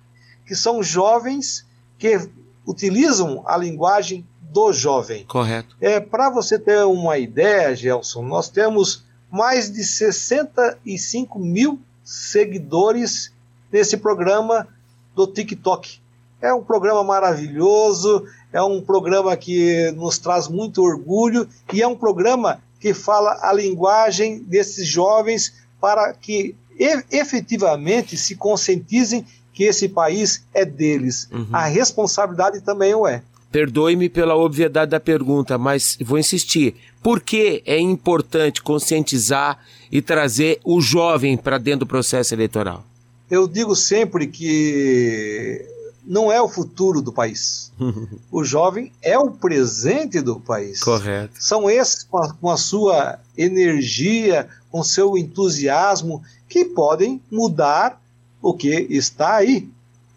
que 0.47 0.55
são 0.55 0.83
jovens 0.83 1.67
que 1.99 2.29
utilizam 2.67 3.43
a 3.47 3.57
linguagem 3.57 4.25
do 4.41 4.73
jovem. 4.73 5.25
Correto. 5.27 5.77
É, 5.81 5.99
Para 6.01 6.31
você 6.31 6.59
ter 6.59 6.85
uma 6.85 7.19
ideia, 7.19 7.75
Gelson, 7.75 8.23
nós 8.23 8.49
temos 8.49 9.05
mais 9.31 9.71
de 9.71 9.85
65 9.85 11.39
mil 11.39 11.79
seguidores 12.05 13.33
nesse 13.71 13.97
programa 13.97 14.67
do 15.15 15.27
TikTok. 15.27 16.01
É 16.41 16.55
um 16.55 16.63
programa 16.63 17.03
maravilhoso, 17.03 18.25
é 18.53 18.63
um 18.63 18.81
programa 18.81 19.37
que 19.37 19.91
nos 19.93 20.19
traz 20.19 20.49
muito 20.49 20.83
orgulho 20.83 21.49
e 21.73 21.83
é 21.83 21.87
um 21.87 21.97
programa 21.97 22.63
que 22.81 22.95
fala 22.95 23.39
a 23.43 23.53
linguagem 23.53 24.39
desses 24.39 24.87
jovens 24.87 25.53
para 25.81 26.13
que 26.15 26.55
efetivamente 26.79 28.17
se 28.17 28.37
conscientizem 28.37 29.25
que 29.53 29.65
esse 29.65 29.89
país 29.89 30.45
é 30.55 30.65
deles. 30.65 31.29
Uhum. 31.33 31.49
A 31.53 31.67
responsabilidade 31.67 32.61
também 32.61 32.95
o 32.95 33.07
é. 33.07 33.23
Perdoe-me 33.51 34.09
pela 34.09 34.37
obviedade 34.37 34.91
da 34.91 35.01
pergunta, 35.01 35.59
mas 35.59 35.97
vou 36.01 36.19
insistir. 36.19 36.77
Por 37.03 37.21
que 37.21 37.63
é 37.67 37.79
importante 37.79 38.63
conscientizar 38.63 39.59
e 39.91 40.03
trazer 40.03 40.61
o 40.65 40.81
jovem 40.81 41.37
para 41.37 41.59
dentro 41.59 41.81
do 41.81 41.87
processo 41.87 42.35
eleitoral? 42.35 42.85
Eu 43.31 43.49
digo 43.49 43.75
sempre 43.75 44.27
que 44.27 45.67
não 46.07 46.31
é 46.33 46.41
o 46.41 46.49
futuro 46.49 47.03
do 47.03 47.13
país. 47.13 47.73
o 48.31 48.45
jovem 48.45 48.93
é 49.03 49.19
o 49.19 49.31
presente 49.31 50.21
do 50.21 50.39
país. 50.39 50.81
Correto. 50.81 51.35
São 51.39 51.69
esses, 51.69 52.05
com 52.05 52.19
a, 52.19 52.33
com 52.33 52.51
a 52.51 52.57
sua 52.57 53.19
energia, 53.37 54.49
com 54.71 54.83
seu 54.83 55.19
entusiasmo, 55.19 56.23
que 56.49 56.65
podem 56.65 57.23
mudar 57.31 58.01
o 58.41 58.55
que 58.55 58.87
está 58.91 59.37
aí. 59.37 59.69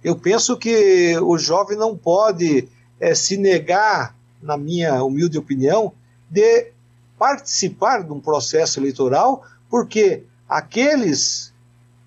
Eu 0.04 0.16
penso 0.16 0.58
que 0.58 1.18
o 1.20 1.38
jovem 1.38 1.78
não 1.78 1.98
pode 1.98 2.68
é, 3.00 3.14
se 3.14 3.38
negar, 3.38 4.16
na 4.42 4.58
minha 4.58 5.04
humilde 5.04 5.38
opinião, 5.38 5.94
de 6.30 6.72
participar 7.18 8.04
de 8.04 8.12
um 8.12 8.20
processo 8.20 8.80
eleitoral, 8.80 9.46
porque 9.70 10.24
aqueles 10.50 11.54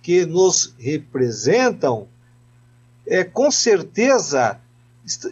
que 0.02 0.26
nos 0.26 0.74
representam, 0.78 2.08
é, 3.06 3.22
com 3.22 3.50
certeza, 3.50 4.58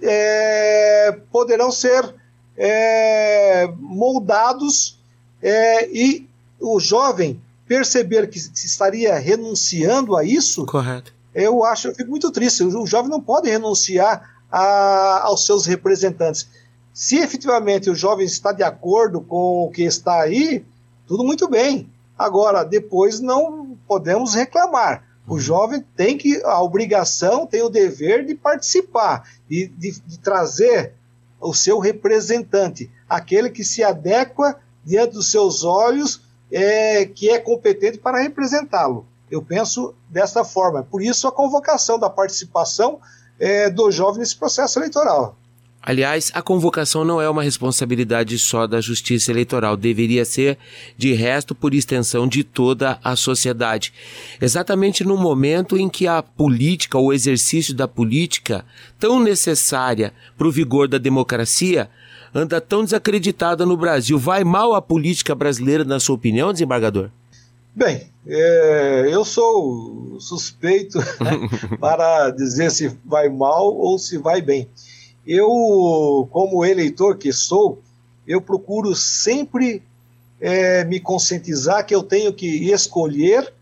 é, 0.03 1.13
poderão 1.31 1.73
ser 1.73 2.15
é, 2.57 3.67
moldados 3.79 4.99
é, 5.43 5.89
e 5.89 6.29
o 6.61 6.79
jovem 6.79 7.41
perceber 7.73 8.29
que 8.29 8.39
se 8.39 8.67
estaria 8.67 9.15
renunciando 9.19 10.15
a 10.15 10.23
isso, 10.23 10.67
Correto. 10.67 11.11
eu 11.35 11.65
acho, 11.65 11.89
eu 11.89 11.95
fico 11.95 12.11
muito 12.11 12.31
triste. 12.31 12.63
O 12.63 12.87
jovem 12.87 13.11
não 13.11 13.21
pode 13.21 13.49
renunciar 13.49 14.31
a, 14.51 15.23
aos 15.23 15.47
seus 15.47 15.65
representantes. 15.65 16.47
Se 16.93 17.17
efetivamente 17.17 17.89
o 17.89 17.95
jovem 17.95 18.27
está 18.27 18.53
de 18.53 18.63
acordo 18.63 19.23
com 19.23 19.65
o 19.65 19.71
que 19.71 19.85
está 19.85 20.21
aí, 20.21 20.63
tudo 21.07 21.25
muito 21.25 21.49
bem. 21.49 21.89
Agora, 22.19 22.63
depois 22.63 23.21
não 23.21 23.75
podemos 23.89 24.35
reclamar. 24.35 25.03
O 25.27 25.33
uhum. 25.35 25.41
jovem 25.41 25.83
tem 25.97 26.19
que, 26.19 26.43
a 26.45 26.61
obrigação, 26.61 27.47
tem 27.47 27.63
o 27.63 27.71
dever 27.71 28.27
de 28.27 28.35
participar 28.35 29.27
e 29.49 29.67
de, 29.67 29.93
de 29.99 30.19
trazer 30.19 30.93
o 31.41 31.55
seu 31.55 31.79
representante, 31.79 32.91
aquele 33.09 33.49
que 33.49 33.65
se 33.65 33.83
adequa 33.83 34.61
diante 34.85 35.15
dos 35.15 35.31
seus 35.31 35.65
olhos 35.65 36.21
é, 36.53 37.07
que 37.07 37.31
é 37.31 37.39
competente 37.39 37.99
para 37.99 38.21
representá-lo. 38.21 39.07
Eu 39.31 39.43
penso 39.43 39.95
dessa 40.09 40.45
forma. 40.45 40.83
Por 40.83 41.03
isso, 41.03 41.27
a 41.27 41.33
convocação 41.33 41.99
da 41.99 42.11
participação 42.11 43.01
é, 43.41 43.71
do 43.71 43.91
jovem 43.91 44.21
nesse 44.21 44.37
processo 44.37 44.79
eleitoral. 44.79 45.37
Aliás, 45.85 46.31
a 46.33 46.41
convocação 46.41 47.05
não 47.05 47.21
é 47.21 47.29
uma 47.29 47.43
responsabilidade 47.43 48.39
só 48.39 48.69
da 48.69 48.81
Justiça 48.81 49.33
Eleitoral, 49.33 49.77
deveria 49.77 50.25
ser, 50.25 50.57
de 50.97 51.13
resto, 51.13 51.57
por 51.57 51.75
extensão 51.75 52.29
de 52.29 52.45
toda 52.45 53.01
a 53.03 53.17
sociedade. 53.17 53.93
Exatamente 54.41 55.03
no 55.03 55.17
momento 55.17 55.77
em 55.77 55.89
que 55.89 56.07
a 56.07 56.23
política, 56.23 56.97
o 56.99 57.13
exercício 57.13 57.75
da 57.75 57.89
política, 57.89 58.65
tão 58.97 59.19
necessária 59.19 60.13
para 60.39 60.47
o 60.47 60.53
vigor 60.53 60.87
da 60.87 60.99
democracia, 60.99 61.91
anda 62.35 62.61
tão 62.61 62.85
desacreditada 62.85 63.67
no 63.67 63.77
Brasil. 63.77 64.19
Vai 64.19 64.45
mal 64.45 64.75
a 64.75 64.83
política 64.83 65.35
brasileira, 65.35 65.85
na 65.85 66.01
sua 66.01 66.15
opinião, 66.15 66.53
desembargador? 66.53 67.11
Bem, 67.75 68.11
é, 68.27 69.09
eu 69.11 69.25
sou 69.25 70.17
suspeito 70.21 70.99
né, 70.99 71.49
para 71.81 72.31
dizer 72.31 72.71
se 72.71 72.97
vai 73.05 73.29
mal 73.29 73.75
ou 73.75 73.99
se 73.99 74.19
vai 74.19 74.41
bem. 74.41 74.69
Eu, 75.27 76.29
como 76.31 76.65
eleitor 76.65 77.17
que 77.17 77.33
sou, 77.33 77.81
eu 78.27 78.41
procuro 78.41 78.95
sempre 78.95 79.83
é, 80.41 80.85
me 80.85 81.01
conscientizar 81.01 81.87
que 81.87 81.95
eu 81.95 82.03
tenho 82.03 82.33
que 82.33 82.71
escolher 82.71 83.53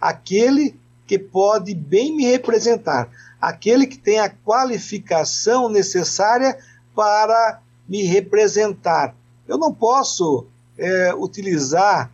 aquele 0.00 0.74
que 1.06 1.18
pode 1.18 1.74
bem 1.74 2.16
me 2.16 2.24
representar, 2.24 3.10
aquele 3.40 3.86
que 3.86 3.98
tem 3.98 4.18
a 4.18 4.30
qualificação 4.30 5.68
necessária 5.68 6.56
para 6.94 7.60
me 7.88 8.02
representar. 8.04 9.14
Eu 9.46 9.58
não 9.58 9.72
posso 9.72 10.46
é, 10.78 11.14
utilizar 11.14 12.12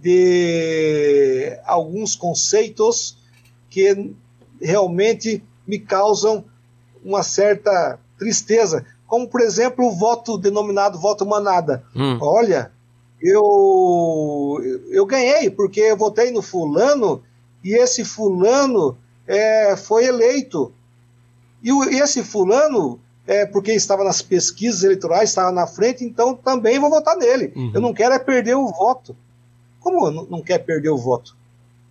de 0.00 1.58
alguns 1.64 2.14
conceitos 2.14 3.18
que 3.68 4.12
realmente 4.60 5.42
me 5.66 5.78
causam 5.78 6.44
uma 7.04 7.22
certa 7.22 7.98
tristeza, 8.18 8.84
como 9.06 9.28
por 9.28 9.40
exemplo 9.40 9.86
o 9.86 9.94
voto 9.94 10.38
denominado 10.38 10.98
voto 10.98 11.26
manada. 11.26 11.84
Hum. 11.94 12.18
Olha, 12.20 12.70
eu 13.20 14.60
eu 14.90 15.04
ganhei 15.04 15.50
porque 15.50 15.80
eu 15.80 15.96
votei 15.96 16.30
no 16.30 16.42
fulano 16.42 17.22
e 17.62 17.74
esse 17.74 18.04
fulano 18.04 18.96
é, 19.26 19.76
foi 19.76 20.06
eleito. 20.06 20.72
E, 21.62 21.72
o, 21.72 21.84
e 21.84 22.00
esse 22.00 22.22
fulano, 22.22 23.00
é, 23.28 23.44
porque 23.44 23.72
estava 23.72 24.02
nas 24.02 24.22
pesquisas 24.22 24.82
eleitorais, 24.82 25.28
estava 25.28 25.52
na 25.52 25.66
frente, 25.66 26.02
então 26.02 26.34
também 26.34 26.78
vou 26.78 26.88
votar 26.88 27.14
nele. 27.14 27.52
Uhum. 27.54 27.72
Eu 27.74 27.80
não 27.82 27.92
quero 27.92 28.14
é 28.14 28.18
perder 28.18 28.56
o 28.56 28.68
voto. 28.68 29.14
Como 29.80 30.10
não, 30.10 30.40
quer 30.40 30.58
perder 30.58 30.88
o 30.88 30.96
voto? 30.96 31.36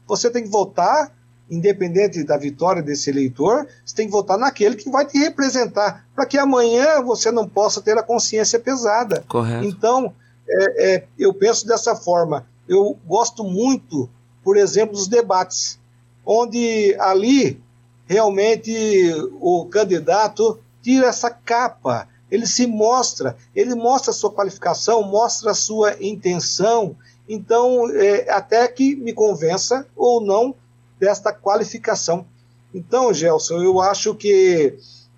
Você 0.08 0.32
tem 0.32 0.42
que 0.42 0.50
votar, 0.50 1.16
independente 1.50 2.24
da 2.24 2.38
vitória 2.38 2.82
desse 2.82 3.12
eleitor, 3.12 3.68
você 3.86 3.96
tem 3.96 4.08
que 4.08 4.12
votar 4.12 4.36
naquele 4.36 4.76
que 4.76 4.90
vai 4.90 5.06
te 5.06 5.20
representar, 5.20 6.08
para 6.16 6.26
que 6.26 6.40
amanhã 6.40 7.04
você 7.04 7.32
não 7.32 7.48
possa 7.48 7.82
ter 7.82 7.96
a 7.96 8.04
consciência 8.04 8.60
pesada. 8.60 9.24
Correto. 9.28 9.64
Então, 9.64 10.12
é, 10.50 10.96
é, 10.96 11.04
eu 11.20 11.32
penso 11.36 11.68
dessa 11.68 11.96
forma. 11.96 12.48
Eu 12.68 12.98
gosto 13.06 13.44
muito, 13.44 14.10
por 14.44 14.58
exemplo, 14.58 14.96
dos 14.96 15.08
debates, 15.08 15.80
onde 16.26 16.96
ali 17.00 17.62
realmente 18.08 19.14
o 19.40 19.66
candidato 19.66 20.60
tira 20.88 21.08
essa 21.08 21.30
capa, 21.30 22.08
ele 22.32 22.48
se 22.48 22.66
mostra, 22.66 23.36
ele 23.54 23.76
mostra 23.76 24.12
a 24.12 24.14
sua 24.14 24.32
qualificação, 24.32 25.04
mostra 25.04 25.52
a 25.52 25.54
sua 25.54 26.02
intenção, 26.02 26.96
então, 27.28 27.92
é, 27.92 28.30
até 28.30 28.66
que 28.70 28.96
me 28.96 29.12
convença 29.12 29.86
ou 29.98 30.22
não 30.22 30.56
desta 30.98 31.34
qualificação. 31.34 32.26
Então, 32.74 33.14
Gelson, 33.14 33.62
eu 33.62 33.82
acho 33.82 34.16
que, 34.16 34.76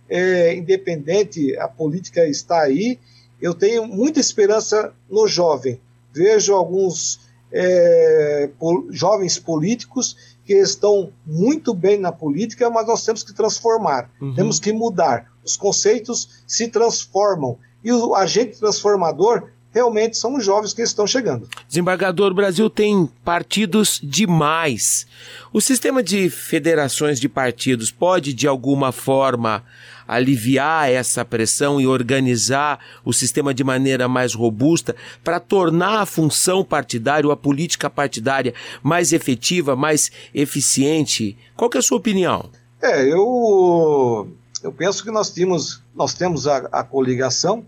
é, 0.09 0.55
independente, 0.55 1.55
a 1.59 1.67
política 1.67 2.25
está 2.25 2.61
aí, 2.61 2.97
eu 3.39 3.53
tenho 3.53 3.85
muita 3.85 4.19
esperança 4.19 4.91
no 5.07 5.27
jovem. 5.27 5.79
Vejo 6.11 6.55
alguns 6.55 7.29
é, 7.51 8.49
po 8.57 8.87
jovens 8.89 9.37
políticos 9.37 10.28
que 10.49 10.55
estão 10.55 11.11
muito 11.27 11.75
bem 11.75 11.99
na 11.99 12.11
política, 12.11 12.71
mas 12.71 12.87
nós 12.87 13.05
temos 13.05 13.21
que 13.21 13.31
transformar, 13.31 14.09
uhum. 14.19 14.33
temos 14.33 14.59
que 14.59 14.73
mudar. 14.73 15.27
Os 15.45 15.55
conceitos 15.55 16.41
se 16.47 16.67
transformam 16.69 17.55
e 17.83 17.91
o 17.91 18.15
agente 18.15 18.57
transformador 18.57 19.47
realmente 19.71 20.17
são 20.17 20.35
os 20.35 20.43
jovens 20.43 20.73
que 20.73 20.81
estão 20.81 21.05
chegando. 21.05 21.47
Desembargador, 21.67 22.31
o 22.31 22.33
Brasil 22.33 22.67
tem 22.67 23.07
partidos 23.23 24.01
demais. 24.03 25.05
O 25.53 25.61
sistema 25.61 26.01
de 26.01 26.31
federações 26.31 27.19
de 27.19 27.29
partidos 27.29 27.91
pode, 27.91 28.33
de 28.33 28.47
alguma 28.47 28.91
forma, 28.91 29.63
aliviar 30.09 30.89
essa 30.89 31.23
pressão 31.23 31.79
e 31.79 31.85
organizar 31.85 32.79
o 33.05 33.13
sistema 33.13 33.53
de 33.53 33.63
maneira 33.63 34.07
mais 34.07 34.33
robusta 34.33 34.95
para 35.23 35.39
tornar 35.39 36.01
a 36.01 36.05
função 36.05 36.63
partidária, 36.63 37.31
a 37.31 37.37
política 37.37 37.89
partidária 37.89 38.53
mais 38.81 39.13
efetiva, 39.13 39.75
mais 39.75 40.11
eficiente? 40.33 41.37
Qual 41.55 41.69
é 41.75 41.77
a 41.77 41.81
sua 41.81 41.97
opinião? 41.97 42.49
É, 42.81 43.03
eu, 43.05 44.27
eu 44.63 44.71
penso 44.71 45.03
que 45.03 45.11
nós 45.11 45.29
temos, 45.29 45.83
nós 45.95 46.13
temos 46.13 46.47
a, 46.47 46.57
a 46.71 46.83
coligação, 46.83 47.65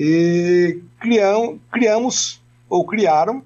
e 0.00 0.80
criam, 1.00 1.58
criamos 1.72 2.40
ou 2.68 2.86
criaram 2.86 3.42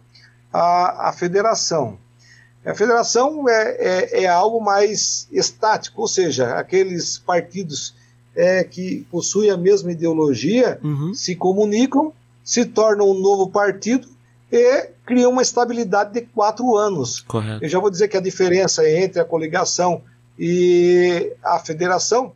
a, 0.53 1.09
a 1.09 1.13
federação. 1.13 1.99
A 2.65 2.75
federação 2.75 3.49
é, 3.49 3.77
é, 3.79 4.23
é, 4.23 4.27
algo 4.29 4.61
mais 4.61 5.27
estático, 5.33 6.01
ou 6.01 6.09
seja, 6.09 6.55
aqueles 6.55 7.19
partidos 7.19 7.95
é, 8.37 8.63
que 8.63 9.05
possuem 9.11 9.51
a 9.51 9.57
mesma 9.57 9.91
ideologia 9.91 10.79
uhum. 10.83 11.13
se 11.13 11.35
comunicam, 11.35 12.13
se 12.45 12.65
tornam 12.65 13.11
um 13.11 13.19
novo 13.19 13.51
partido 13.51 14.09
e 14.51 14.89
criam 15.05 15.33
uma 15.33 15.43
estabilidade 15.43 16.13
de 16.13 16.21
quatro 16.21 16.77
anos. 16.77 17.21
Correto. 17.21 17.65
Eu 17.65 17.69
já 17.69 17.81
vou 17.81 17.91
dizer 17.91 18.09
que 18.09 18.17
a 18.17 18.21
diferença 18.21 18.89
entre 18.89 19.21
a 19.21 19.25
coligação 19.25 20.03
e 20.39 21.33
a 21.43 21.59
federação 21.59 22.33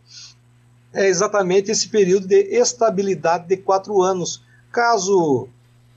é 0.92 1.06
exatamente 1.06 1.70
esse 1.70 1.88
período 1.88 2.26
de 2.26 2.40
estabilidade 2.56 3.46
de 3.46 3.56
quatro 3.56 4.02
anos. 4.02 4.42
Caso 4.72 5.48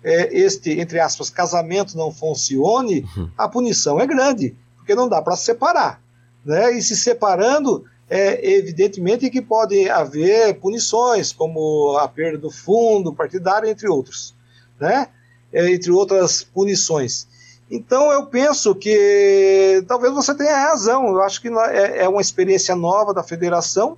é, 0.04 0.36
este, 0.38 0.80
entre 0.80 1.00
aspas, 1.00 1.30
casamento 1.30 1.98
não 1.98 2.12
funcione, 2.12 3.06
uhum. 3.16 3.30
a 3.38 3.48
punição 3.48 4.00
é 4.00 4.08
grande, 4.08 4.56
porque 4.76 4.96
não 4.96 5.10
dá 5.10 5.22
para 5.22 5.36
separar. 5.36 6.02
Né? 6.46 6.72
E 6.78 6.82
se 6.82 6.96
separando, 6.96 7.86
é 8.10 8.54
evidentemente 8.54 9.30
que 9.30 9.42
pode 9.42 9.90
haver 9.90 10.56
punições, 10.60 11.32
como 11.32 11.98
a 11.98 12.08
perda 12.08 12.38
do 12.38 12.50
fundo 12.50 13.14
partidário, 13.14 13.70
entre 13.70 13.88
outros, 13.88 14.34
né? 14.80 15.10
É, 15.54 15.72
entre 15.72 15.92
outras 15.92 16.44
punições. 16.44 17.28
Então 17.70 18.12
eu 18.12 18.26
penso 18.26 18.74
que 18.74 19.84
talvez 19.88 20.12
você 20.14 20.34
tenha 20.34 20.58
razão, 20.58 21.08
eu 21.08 21.22
acho 21.22 21.40
que 21.42 21.50
é, 21.50 22.04
é 22.04 22.10
uma 22.10 22.22
experiência 22.22 22.76
nova 22.76 23.14
da 23.14 23.22
federação, 23.22 23.98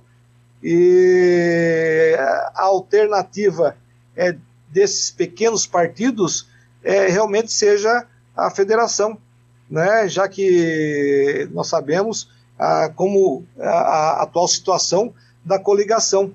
e 0.62 2.14
a 2.54 2.62
alternativa 2.64 3.76
é, 4.14 4.36
desses 4.72 5.10
pequenos 5.10 5.66
partidos 5.66 6.48
é, 6.82 7.06
realmente 7.08 7.52
seja 7.52 8.06
a 8.36 8.50
federação, 8.50 9.18
né? 9.70 10.08
já 10.08 10.26
que 10.28 11.48
nós 11.52 11.68
sabemos 11.68 12.30
ah, 12.58 12.90
como 12.94 13.44
a, 13.60 13.68
a, 13.68 14.22
atual 14.22 14.48
situação 14.48 15.12
da 15.44 15.58
coligação. 15.58 16.34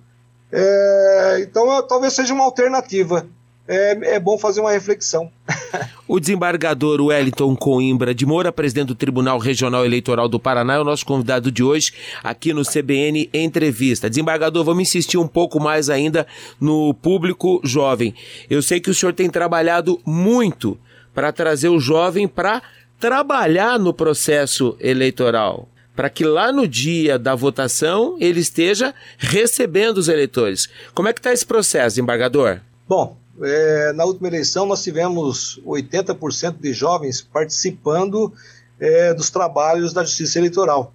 É, 0.52 1.40
então, 1.42 1.86
talvez 1.88 2.14
seja 2.14 2.34
uma 2.34 2.44
alternativa 2.44 3.28
é, 3.68 4.16
é 4.16 4.20
bom 4.20 4.38
fazer 4.38 4.62
uma 4.62 4.72
reflexão. 4.72 5.30
O 6.08 6.22
desembargador 6.22 7.02
Wellington 7.02 7.54
Coimbra 7.54 8.16
de 8.16 8.26
Moura, 8.26 8.50
presidente 8.50 8.88
do 8.88 8.96
Tribunal 8.96 9.38
Regional 9.38 9.84
Eleitoral 9.84 10.30
do 10.30 10.40
Paraná, 10.40 10.76
é 10.76 10.80
o 10.80 10.86
nosso 10.86 11.06
convidado 11.06 11.52
de 11.52 11.62
hoje 11.62 11.92
aqui 12.24 12.54
no 12.54 12.64
CBN 12.64 13.30
Entrevista. 13.34 14.10
Desembargador, 14.10 14.64
vamos 14.64 14.84
insistir 14.84 15.18
um 15.18 15.28
pouco 15.28 15.60
mais 15.60 15.90
ainda 15.90 16.26
no 16.62 16.94
público 16.94 17.60
jovem. 17.62 18.16
Eu 18.50 18.62
sei 18.62 18.80
que 18.80 18.90
o 18.90 18.94
senhor 18.94 19.12
tem 19.12 19.30
trabalhado 19.30 20.00
muito 20.06 20.80
para 21.14 21.34
trazer 21.34 21.68
o 21.68 21.80
jovem 21.80 22.26
para 22.26 22.62
trabalhar 22.98 23.78
no 23.78 23.94
processo 23.94 24.78
eleitoral 24.80 25.68
para 25.94 26.12
que 26.12 26.24
lá 26.24 26.52
no 26.52 26.68
dia 26.68 27.18
da 27.18 27.34
votação 27.34 28.16
ele 28.20 28.40
esteja 28.40 28.94
recebendo 29.18 29.98
os 29.98 30.08
eleitores. 30.08 30.70
Como 30.94 31.10
é 31.10 31.14
que 31.14 31.20
está 31.20 31.34
esse 31.34 31.46
processo, 31.46 32.00
embargador? 32.00 32.60
Bom, 32.88 33.18
é, 33.42 33.94
na 33.94 34.06
última 34.06 34.28
eleição 34.28 34.66
nós 34.66 34.84
tivemos 34.84 35.62
80% 35.66 36.60
de 36.60 36.74
jovens 36.74 37.22
participando 37.22 38.34
é, 38.80 39.14
dos 39.14 39.30
trabalhos 39.30 39.94
da 39.94 40.04
Justiça 40.04 40.40
Eleitoral. 40.40 40.94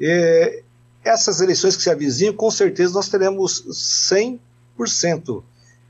É, 0.00 0.62
essas 1.04 1.40
eleições 1.40 1.76
que 1.76 1.82
se 1.82 1.90
avizinham, 1.90 2.34
com 2.34 2.50
certeza 2.50 2.94
nós 2.94 3.08
teremos 3.08 3.64
100%. 4.08 5.42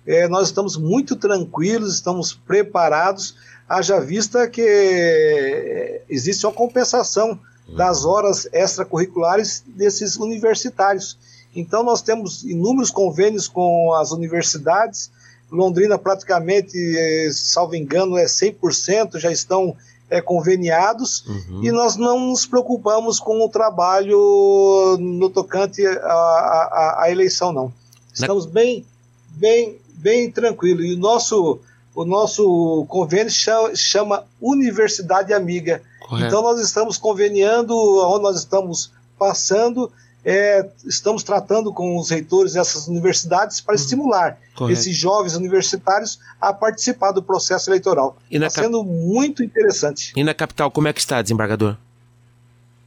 É, 0.06 0.26
nós 0.28 0.48
estamos 0.48 0.76
muito 0.76 1.14
tranquilos, 1.16 1.94
estamos 1.94 2.32
preparados, 2.32 3.36
haja 3.68 4.00
vista 4.00 4.48
que 4.48 6.02
existe 6.08 6.44
uma 6.44 6.52
compensação 6.52 7.38
das 7.76 8.04
horas 8.04 8.48
extracurriculares 8.52 9.62
desses 9.66 10.16
universitários. 10.16 11.16
Então, 11.54 11.82
nós 11.82 12.02
temos 12.02 12.42
inúmeros 12.44 12.90
convênios 12.90 13.46
com 13.46 13.92
as 13.94 14.10
universidades, 14.10 15.10
Londrina 15.52 15.98
praticamente, 15.98 16.76
eh, 16.76 17.30
salvo 17.30 17.76
engano, 17.76 18.16
é 18.16 18.24
100%, 18.24 19.18
já 19.18 19.30
estão 19.30 19.76
é, 20.08 20.20
conveniados, 20.20 21.24
uhum. 21.26 21.64
e 21.64 21.70
nós 21.70 21.96
não 21.96 22.18
nos 22.18 22.44
preocupamos 22.46 23.18
com 23.18 23.44
o 23.44 23.48
trabalho 23.48 24.96
no 24.98 25.30
tocante 25.30 25.86
à, 25.86 27.06
eleição, 27.08 27.52
não. 27.52 27.72
Estamos 28.12 28.44
bem, 28.44 28.84
bem, 29.30 29.78
bem 29.94 30.30
tranquilos. 30.30 30.84
E 30.84 30.94
o 30.94 30.98
nosso, 30.98 31.60
o 31.94 32.04
nosso 32.04 32.84
convênio 32.88 33.30
chama, 33.30 33.74
chama 33.74 34.24
Universidade 34.40 35.32
Amiga. 35.32 35.82
Correto. 36.00 36.26
Então 36.26 36.42
nós 36.42 36.60
estamos 36.60 36.98
conveniando, 36.98 37.74
onde 37.74 38.22
nós 38.22 38.36
estamos 38.36 38.92
passando, 39.18 39.90
é, 40.24 40.68
estamos 40.86 41.22
tratando 41.22 41.72
com 41.72 41.96
os 41.98 42.10
reitores 42.10 42.52
dessas 42.52 42.86
universidades 42.86 43.60
para 43.60 43.74
uhum. 43.74 43.80
estimular 43.80 44.38
Correto. 44.54 44.78
esses 44.78 44.96
jovens 44.96 45.34
universitários 45.34 46.18
a 46.40 46.52
participar 46.52 47.12
do 47.12 47.22
processo 47.22 47.70
eleitoral. 47.70 48.16
Está 48.30 48.46
cap... 48.46 48.66
sendo 48.66 48.84
muito 48.84 49.42
interessante. 49.42 50.12
E 50.16 50.22
na 50.22 50.34
capital, 50.34 50.70
como 50.70 50.88
é 50.88 50.92
que 50.92 51.00
está, 51.00 51.20
desembargador? 51.20 51.76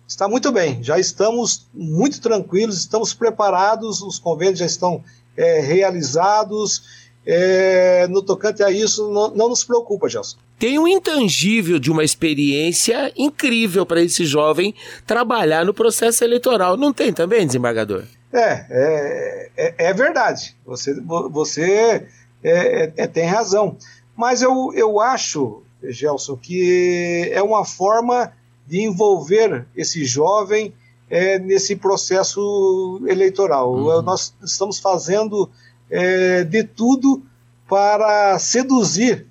Está 0.08 0.28
muito 0.28 0.52
bem, 0.52 0.84
já 0.84 1.00
estamos 1.00 1.66
muito 1.74 2.22
tranquilos, 2.22 2.78
estamos 2.78 3.14
preparados, 3.14 4.02
os 4.02 4.20
convênios 4.20 4.60
já 4.60 4.66
estão 4.66 5.04
é, 5.36 5.60
realizados. 5.60 7.06
É, 7.28 8.08
no 8.08 8.22
tocante 8.22 8.62
a 8.62 8.70
isso, 8.70 9.10
não, 9.12 9.32
não 9.32 9.50
nos 9.50 9.64
preocupa, 9.64 10.08
Gelson 10.08 10.38
tem 10.58 10.80
um 10.80 10.88
intangível 10.88 11.80
de 11.80 11.92
uma 11.92 12.04
experiência 12.04 13.12
incrível 13.16 13.86
para 13.86 14.02
esse 14.02 14.26
jovem 14.26 14.74
trabalhar 15.06 15.66
no 15.66 15.74
processo 15.74 16.24
eleitoral. 16.24 16.78
Não 16.78 16.94
tem 16.94 17.12
também, 17.12 17.46
desembargador? 17.46 18.04
É, 18.32 18.66
é, 18.70 19.50
é, 19.58 19.76
é 19.78 19.94
verdade. 19.94 20.56
Você, 20.66 20.94
você 21.30 21.64
é, 21.72 22.08
é, 22.44 22.94
é, 22.96 23.08
tem 23.08 23.26
razão. 23.26 23.78
Mas 24.16 24.42
eu, 24.42 24.72
eu 24.74 25.00
acho, 25.00 25.64
Gelson, 25.84 26.38
que 26.38 27.30
é 27.32 27.42
uma 27.42 27.66
forma 27.66 28.32
de 28.66 28.82
envolver 28.82 29.66
esse 29.76 30.06
jovem 30.06 30.74
é, 31.10 31.38
nesse 31.38 31.76
processo 31.76 33.02
eleitoral. 33.08 33.74
Uhum. 33.74 34.02
Nós 34.02 34.34
estamos 34.44 34.80
fazendo 34.80 35.50
é, 35.90 36.44
de 36.44 36.64
tudo 36.64 37.22
para 37.68 38.38
seduzir 38.40 39.28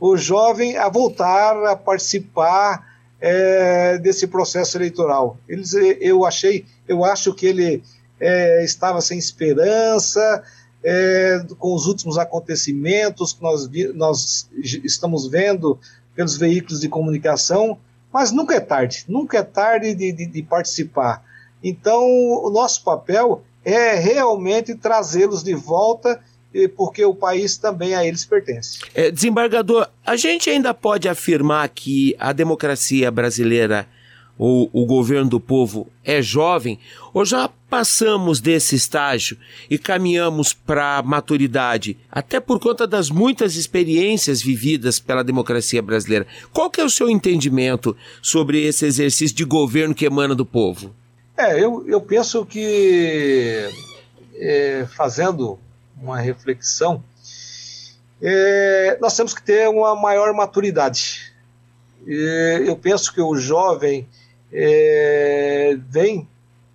o 0.00 0.16
jovem 0.16 0.76
a 0.76 0.88
voltar 0.88 1.56
a 1.66 1.76
participar 1.76 2.86
é, 3.20 3.98
desse 3.98 4.26
processo 4.26 4.76
eleitoral. 4.76 5.36
Eles, 5.48 5.74
eu 5.74 6.24
achei, 6.24 6.64
eu 6.86 7.04
acho 7.04 7.34
que 7.34 7.46
ele 7.46 7.82
é, 8.20 8.64
estava 8.64 9.00
sem 9.00 9.18
esperança 9.18 10.42
é, 10.82 11.44
com 11.58 11.74
os 11.74 11.86
últimos 11.86 12.18
acontecimentos 12.18 13.32
que 13.32 13.42
nós, 13.42 13.68
nós 13.94 14.48
estamos 14.84 15.26
vendo 15.26 15.78
pelos 16.14 16.36
veículos 16.36 16.80
de 16.80 16.88
comunicação, 16.88 17.78
mas 18.12 18.32
nunca 18.32 18.54
é 18.54 18.60
tarde, 18.60 19.04
nunca 19.08 19.38
é 19.38 19.42
tarde 19.42 19.94
de, 19.94 20.12
de, 20.12 20.26
de 20.26 20.42
participar. 20.42 21.24
Então, 21.62 22.00
o 22.00 22.50
nosso 22.50 22.82
papel 22.84 23.42
é 23.64 23.94
realmente 23.94 24.74
trazê-los 24.74 25.42
de 25.42 25.54
volta 25.54 26.20
porque 26.76 27.04
o 27.04 27.14
país 27.14 27.56
também 27.56 27.94
a 27.94 28.06
eles 28.06 28.24
pertence. 28.24 28.78
É, 28.94 29.10
desembargador, 29.10 29.88
a 30.04 30.16
gente 30.16 30.48
ainda 30.48 30.72
pode 30.72 31.08
afirmar 31.08 31.68
que 31.68 32.16
a 32.18 32.32
democracia 32.32 33.10
brasileira 33.10 33.86
ou 34.38 34.70
o 34.72 34.86
governo 34.86 35.28
do 35.28 35.40
povo 35.40 35.88
é 36.04 36.22
jovem 36.22 36.78
ou 37.12 37.24
já 37.24 37.50
passamos 37.68 38.40
desse 38.40 38.76
estágio 38.76 39.36
e 39.68 39.76
caminhamos 39.76 40.52
para 40.52 40.98
a 40.98 41.02
maturidade, 41.02 41.98
até 42.10 42.38
por 42.38 42.60
conta 42.60 42.86
das 42.86 43.10
muitas 43.10 43.56
experiências 43.56 44.40
vividas 44.40 45.00
pela 45.00 45.24
democracia 45.24 45.82
brasileira. 45.82 46.26
Qual 46.52 46.70
que 46.70 46.80
é 46.80 46.84
o 46.84 46.90
seu 46.90 47.10
entendimento 47.10 47.96
sobre 48.22 48.64
esse 48.64 48.86
exercício 48.86 49.36
de 49.36 49.44
governo 49.44 49.94
que 49.94 50.06
emana 50.06 50.34
do 50.34 50.46
povo? 50.46 50.94
É, 51.36 51.62
eu, 51.62 51.84
eu 51.86 52.00
penso 52.00 52.46
que 52.46 53.68
é, 54.36 54.86
fazendo 54.96 55.58
uma 56.02 56.20
reflexão, 56.20 57.02
é, 58.20 58.98
nós 59.00 59.16
temos 59.16 59.32
que 59.34 59.42
ter 59.42 59.68
uma 59.68 59.94
maior 59.94 60.32
maturidade. 60.34 61.32
E 62.06 62.64
eu 62.66 62.76
penso 62.76 63.12
que 63.12 63.20
o 63.20 63.36
jovem 63.36 64.06
é, 64.52 65.76
vem 65.88 66.26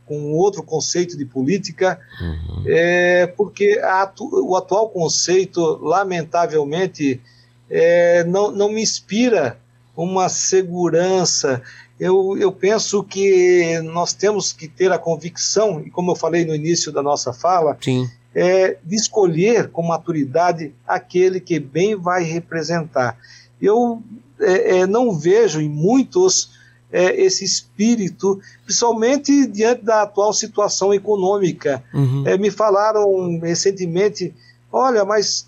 com 0.05 0.31
outro 0.33 0.61
conceito 0.63 1.17
de 1.17 1.25
política, 1.25 1.99
uhum. 2.21 2.63
é, 2.67 3.27
porque 3.27 3.79
atu 3.81 4.29
o 4.45 4.55
atual 4.55 4.89
conceito, 4.89 5.79
lamentavelmente, 5.81 7.21
é, 7.69 8.23
não, 8.25 8.51
não 8.51 8.69
me 8.69 8.81
inspira 8.81 9.57
uma 9.95 10.27
segurança. 10.27 11.61
Eu, 11.99 12.37
eu 12.37 12.51
penso 12.51 13.03
que 13.03 13.79
nós 13.81 14.13
temos 14.13 14.51
que 14.51 14.67
ter 14.67 14.91
a 14.91 14.97
convicção, 14.97 15.81
e 15.81 15.89
como 15.89 16.11
eu 16.11 16.15
falei 16.15 16.45
no 16.45 16.53
início 16.53 16.91
da 16.91 17.01
nossa 17.01 17.31
fala, 17.31 17.77
Sim 17.81 18.09
é, 18.35 18.77
de 18.83 18.95
escolher 18.95 19.69
com 19.69 19.83
maturidade 19.83 20.73
aquele 20.87 21.39
que 21.39 21.59
bem 21.59 21.95
vai 21.95 22.23
representar. 22.23 23.17
Eu 23.61 24.01
é, 24.39 24.79
é, 24.79 24.87
não 24.87 25.17
vejo 25.17 25.61
em 25.61 25.69
muitos 25.69 26.51
é, 26.91 27.19
esse 27.19 27.43
espírito, 27.43 28.39
principalmente 28.63 29.47
diante 29.47 29.83
da 29.83 30.03
atual 30.03 30.33
situação 30.33 30.93
econômica. 30.93 31.83
Uhum. 31.93 32.23
É, 32.27 32.37
me 32.37 32.51
falaram 32.51 33.39
recentemente: 33.39 34.33
olha, 34.71 35.03
mas 35.03 35.47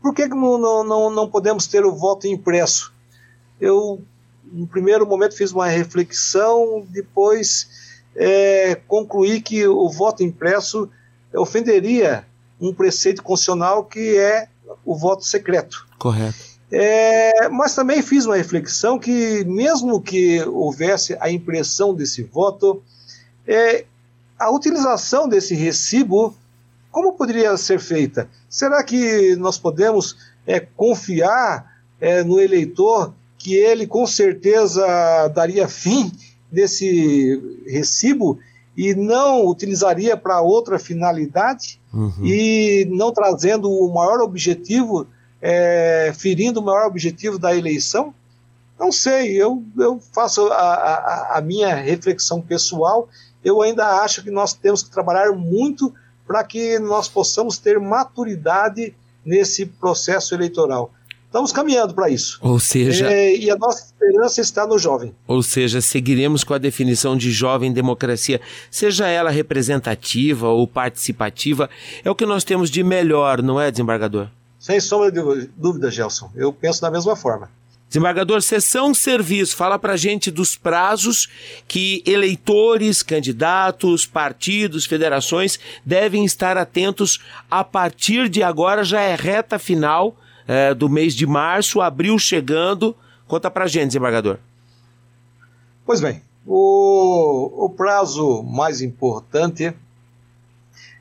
por 0.00 0.14
que 0.14 0.26
não, 0.26 0.84
não, 0.84 1.10
não 1.10 1.28
podemos 1.28 1.66
ter 1.66 1.84
o 1.84 1.94
voto 1.94 2.26
impresso? 2.26 2.92
Eu, 3.60 4.00
no 4.52 4.66
primeiro 4.66 5.06
momento, 5.06 5.36
fiz 5.36 5.52
uma 5.52 5.68
reflexão, 5.68 6.84
depois 6.88 7.68
é, 8.14 8.74
concluí 8.86 9.40
que 9.40 9.66
o 9.66 9.88
voto 9.88 10.22
impresso 10.22 10.88
ofenderia 11.34 12.24
um 12.60 12.72
preceito 12.72 13.22
constitucional 13.22 13.84
que 13.84 14.16
é 14.16 14.48
o 14.84 14.94
voto 14.94 15.24
secreto. 15.24 15.86
Correto. 15.98 16.52
É, 16.70 17.48
mas 17.50 17.74
também 17.74 18.00
fiz 18.02 18.24
uma 18.24 18.36
reflexão 18.36 18.98
que, 18.98 19.44
mesmo 19.44 20.00
que 20.00 20.42
houvesse 20.44 21.16
a 21.20 21.30
impressão 21.30 21.94
desse 21.94 22.22
voto, 22.22 22.82
é, 23.46 23.84
a 24.38 24.50
utilização 24.50 25.28
desse 25.28 25.54
recibo, 25.54 26.34
como 26.90 27.12
poderia 27.12 27.56
ser 27.58 27.78
feita? 27.78 28.28
Será 28.48 28.82
que 28.82 29.36
nós 29.36 29.58
podemos 29.58 30.16
é, 30.46 30.60
confiar 30.60 31.78
é, 32.00 32.24
no 32.24 32.40
eleitor 32.40 33.12
que 33.36 33.54
ele 33.54 33.86
com 33.86 34.06
certeza 34.06 35.28
daria 35.28 35.68
fim 35.68 36.10
desse 36.50 37.62
recibo 37.66 38.38
e 38.76 38.94
não 38.94 39.46
utilizaria 39.46 40.16
para 40.16 40.40
outra 40.40 40.78
finalidade 40.78 41.80
uhum. 41.92 42.24
e 42.24 42.86
não 42.90 43.12
trazendo 43.12 43.70
o 43.70 43.92
maior 43.92 44.20
objetivo, 44.20 45.06
é, 45.40 46.12
ferindo 46.16 46.60
o 46.60 46.64
maior 46.64 46.86
objetivo 46.86 47.38
da 47.38 47.54
eleição? 47.54 48.14
Não 48.78 48.90
sei, 48.90 49.32
eu, 49.34 49.62
eu 49.78 50.00
faço 50.12 50.46
a, 50.48 50.56
a, 50.56 51.38
a 51.38 51.40
minha 51.40 51.74
reflexão 51.74 52.40
pessoal. 52.40 53.08
Eu 53.44 53.62
ainda 53.62 54.02
acho 54.02 54.22
que 54.22 54.30
nós 54.30 54.54
temos 54.54 54.82
que 54.82 54.90
trabalhar 54.90 55.32
muito 55.32 55.92
para 56.26 56.42
que 56.42 56.78
nós 56.78 57.08
possamos 57.08 57.58
ter 57.58 57.78
maturidade 57.78 58.94
nesse 59.24 59.66
processo 59.66 60.34
eleitoral. 60.34 60.90
Estamos 61.32 61.50
caminhando 61.50 61.94
para 61.94 62.10
isso. 62.10 62.38
Ou 62.42 62.60
seja. 62.60 63.10
É, 63.10 63.34
e 63.34 63.50
a 63.50 63.56
nossa 63.56 63.86
esperança 63.86 64.42
está 64.42 64.66
no 64.66 64.78
jovem. 64.78 65.14
Ou 65.26 65.42
seja, 65.42 65.80
seguiremos 65.80 66.44
com 66.44 66.52
a 66.52 66.58
definição 66.58 67.16
de 67.16 67.32
jovem 67.32 67.72
democracia, 67.72 68.38
seja 68.70 69.08
ela 69.08 69.30
representativa 69.30 70.48
ou 70.48 70.68
participativa, 70.68 71.70
é 72.04 72.10
o 72.10 72.14
que 72.14 72.26
nós 72.26 72.44
temos 72.44 72.70
de 72.70 72.84
melhor, 72.84 73.40
não 73.40 73.58
é, 73.58 73.70
desembargador? 73.70 74.28
Sem 74.58 74.78
sombra 74.78 75.10
de 75.10 75.48
dúvida, 75.56 75.90
Gelson. 75.90 76.30
Eu 76.36 76.52
penso 76.52 76.82
da 76.82 76.90
mesma 76.90 77.16
forma. 77.16 77.48
Desembargador, 77.88 78.42
sessão 78.42 78.92
serviço, 78.92 79.56
fala 79.56 79.78
para 79.78 79.96
gente 79.96 80.30
dos 80.30 80.54
prazos 80.54 81.30
que 81.66 82.02
eleitores, 82.06 83.02
candidatos, 83.02 84.04
partidos, 84.04 84.84
federações 84.84 85.58
devem 85.82 86.26
estar 86.26 86.58
atentos 86.58 87.20
a 87.50 87.64
partir 87.64 88.28
de 88.28 88.42
agora, 88.42 88.84
já 88.84 89.00
é 89.00 89.14
reta 89.14 89.58
final 89.58 90.14
é, 90.46 90.74
do 90.74 90.88
mês 90.88 91.14
de 91.14 91.26
março, 91.26 91.80
abril 91.80 92.18
chegando. 92.18 92.96
Conta 93.26 93.50
pra 93.50 93.66
gente, 93.66 93.88
desembargador. 93.88 94.38
Pois 95.84 96.00
bem, 96.00 96.22
o, 96.46 97.64
o 97.64 97.70
prazo 97.70 98.42
mais 98.42 98.80
importante 98.80 99.72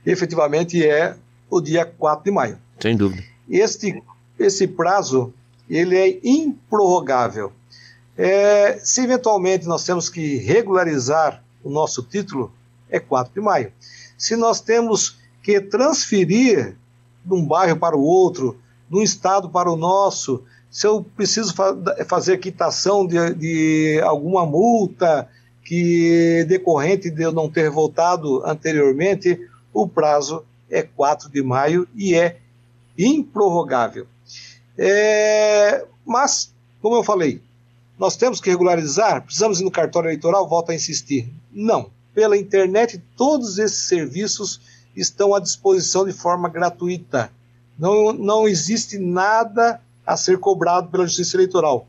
efetivamente 0.05 0.85
é 0.85 1.15
o 1.49 1.61
dia 1.61 1.85
4 1.85 2.23
de 2.23 2.31
maio. 2.31 2.57
Sem 2.79 2.95
dúvida. 2.95 3.23
Este, 3.49 4.01
esse 4.39 4.67
prazo 4.67 5.33
ele 5.69 5.97
é 5.97 6.19
improrrogável. 6.23 7.51
É, 8.17 8.79
se 8.83 9.01
eventualmente 9.01 9.65
nós 9.65 9.83
temos 9.83 10.09
que 10.09 10.37
regularizar 10.37 11.43
o 11.63 11.69
nosso 11.69 12.03
título, 12.03 12.51
é 12.89 12.99
4 12.99 13.33
de 13.33 13.41
maio. 13.41 13.71
Se 14.17 14.35
nós 14.35 14.59
temos 14.59 15.17
que 15.41 15.59
transferir 15.59 16.75
de 17.23 17.33
um 17.33 17.45
bairro 17.45 17.77
para 17.77 17.95
o 17.95 18.01
outro, 18.01 18.59
de 18.91 18.97
um 18.97 19.01
estado 19.01 19.49
para 19.49 19.71
o 19.71 19.77
nosso, 19.77 20.43
se 20.69 20.85
eu 20.85 21.01
preciso 21.15 21.55
fa 21.55 21.73
fazer 22.05 22.39
quitação 22.39 23.07
de, 23.07 23.33
de 23.35 24.01
alguma 24.03 24.45
multa 24.45 25.29
que 25.63 26.45
decorrente 26.49 27.09
de 27.09 27.23
eu 27.23 27.31
não 27.31 27.49
ter 27.49 27.69
votado 27.69 28.45
anteriormente, 28.45 29.39
o 29.73 29.87
prazo 29.87 30.43
é 30.69 30.81
4 30.81 31.29
de 31.29 31.41
maio 31.41 31.87
e 31.95 32.13
é 32.15 32.39
improrrogável. 32.97 34.07
É, 34.77 35.85
mas, 36.05 36.53
como 36.81 36.97
eu 36.97 37.03
falei, 37.03 37.41
nós 37.97 38.17
temos 38.17 38.41
que 38.41 38.49
regularizar, 38.49 39.23
precisamos 39.23 39.61
ir 39.61 39.63
no 39.63 39.71
cartório 39.71 40.07
eleitoral, 40.09 40.49
volto 40.49 40.71
a 40.71 40.75
insistir. 40.75 41.31
Não. 41.49 41.89
Pela 42.13 42.35
internet, 42.35 43.01
todos 43.15 43.57
esses 43.57 43.83
serviços 43.83 44.59
estão 44.93 45.33
à 45.33 45.39
disposição 45.39 46.05
de 46.05 46.11
forma 46.11 46.49
gratuita. 46.49 47.31
Não, 47.77 48.13
não 48.13 48.47
existe 48.47 48.97
nada 48.97 49.81
a 50.05 50.17
ser 50.17 50.37
cobrado 50.37 50.89
pela 50.89 51.05
Justiça 51.05 51.37
Eleitoral. 51.37 51.87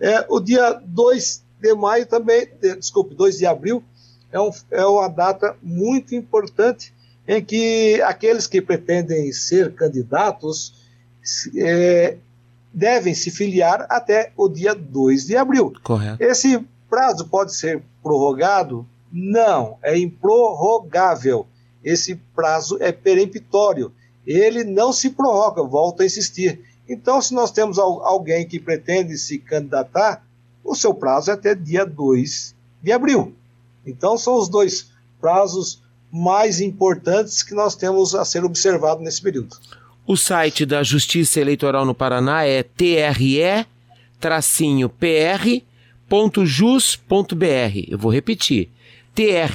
É, 0.00 0.24
o 0.28 0.40
dia 0.40 0.80
2 0.84 1.42
de 1.60 1.74
maio 1.74 2.06
também, 2.06 2.48
de, 2.60 2.76
desculpe, 2.76 3.14
2 3.14 3.38
de 3.38 3.46
abril, 3.46 3.82
é, 4.30 4.40
um, 4.40 4.50
é 4.70 4.84
uma 4.84 5.08
data 5.08 5.56
muito 5.62 6.14
importante 6.14 6.92
em 7.26 7.44
que 7.44 8.00
aqueles 8.02 8.46
que 8.46 8.62
pretendem 8.62 9.32
ser 9.32 9.74
candidatos 9.74 10.74
é, 11.56 12.16
devem 12.72 13.14
se 13.14 13.30
filiar 13.30 13.86
até 13.90 14.32
o 14.36 14.48
dia 14.48 14.74
2 14.74 15.26
de 15.26 15.36
abril. 15.36 15.72
Correto. 15.82 16.22
Esse 16.22 16.64
prazo 16.88 17.26
pode 17.28 17.54
ser 17.54 17.82
prorrogado? 18.02 18.86
Não, 19.12 19.78
é 19.82 19.98
improrrogável. 19.98 21.46
Esse 21.84 22.16
prazo 22.34 22.78
é 22.80 22.92
peremptório 22.92 23.92
ele 24.28 24.62
não 24.62 24.92
se 24.92 25.08
prorroga, 25.10 25.62
volto 25.62 26.02
a 26.02 26.06
insistir. 26.06 26.60
Então, 26.86 27.20
se 27.22 27.32
nós 27.32 27.50
temos 27.50 27.78
alguém 27.78 28.46
que 28.46 28.60
pretende 28.60 29.16
se 29.16 29.38
candidatar, 29.38 30.22
o 30.62 30.74
seu 30.74 30.92
prazo 30.92 31.30
é 31.30 31.34
até 31.34 31.54
dia 31.54 31.86
2 31.86 32.54
de 32.82 32.92
abril. 32.92 33.34
Então, 33.86 34.18
são 34.18 34.36
os 34.36 34.48
dois 34.48 34.90
prazos 35.18 35.82
mais 36.12 36.60
importantes 36.60 37.42
que 37.42 37.54
nós 37.54 37.74
temos 37.74 38.14
a 38.14 38.24
ser 38.24 38.44
observado 38.44 39.02
nesse 39.02 39.22
período. 39.22 39.56
O 40.06 40.16
site 40.16 40.66
da 40.66 40.82
Justiça 40.82 41.40
Eleitoral 41.40 41.84
no 41.84 41.94
Paraná 41.94 42.44
é 42.44 42.62
tre-pr.jus.br. 42.62 43.14
Eu 47.88 47.98
vou 47.98 48.12
repetir 48.12 48.70
tre-pr.jus.br. 49.18 49.48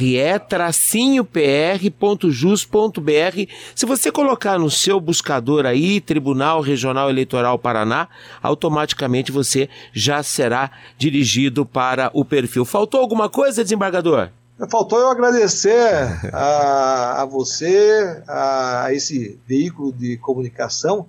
Se 3.73 3.85
você 3.85 4.11
colocar 4.11 4.59
no 4.59 4.69
seu 4.69 4.99
buscador 4.99 5.65
aí 5.65 6.01
Tribunal 6.01 6.59
Regional 6.59 7.09
Eleitoral 7.09 7.57
Paraná, 7.57 8.09
automaticamente 8.41 9.31
você 9.31 9.69
já 9.93 10.21
será 10.21 10.69
dirigido 10.97 11.65
para 11.65 12.11
o 12.13 12.25
perfil. 12.25 12.65
Faltou 12.65 12.99
alguma 12.99 13.29
coisa, 13.29 13.63
desembargador? 13.63 14.27
Faltou 14.69 14.99
eu 14.99 15.07
agradecer 15.07 15.79
a, 16.33 17.21
a 17.21 17.25
você, 17.25 18.21
a, 18.27 18.87
a, 18.87 18.93
esse 18.93 19.39
veículo 19.47 19.93
de 19.93 20.17
comunicação, 20.17 21.07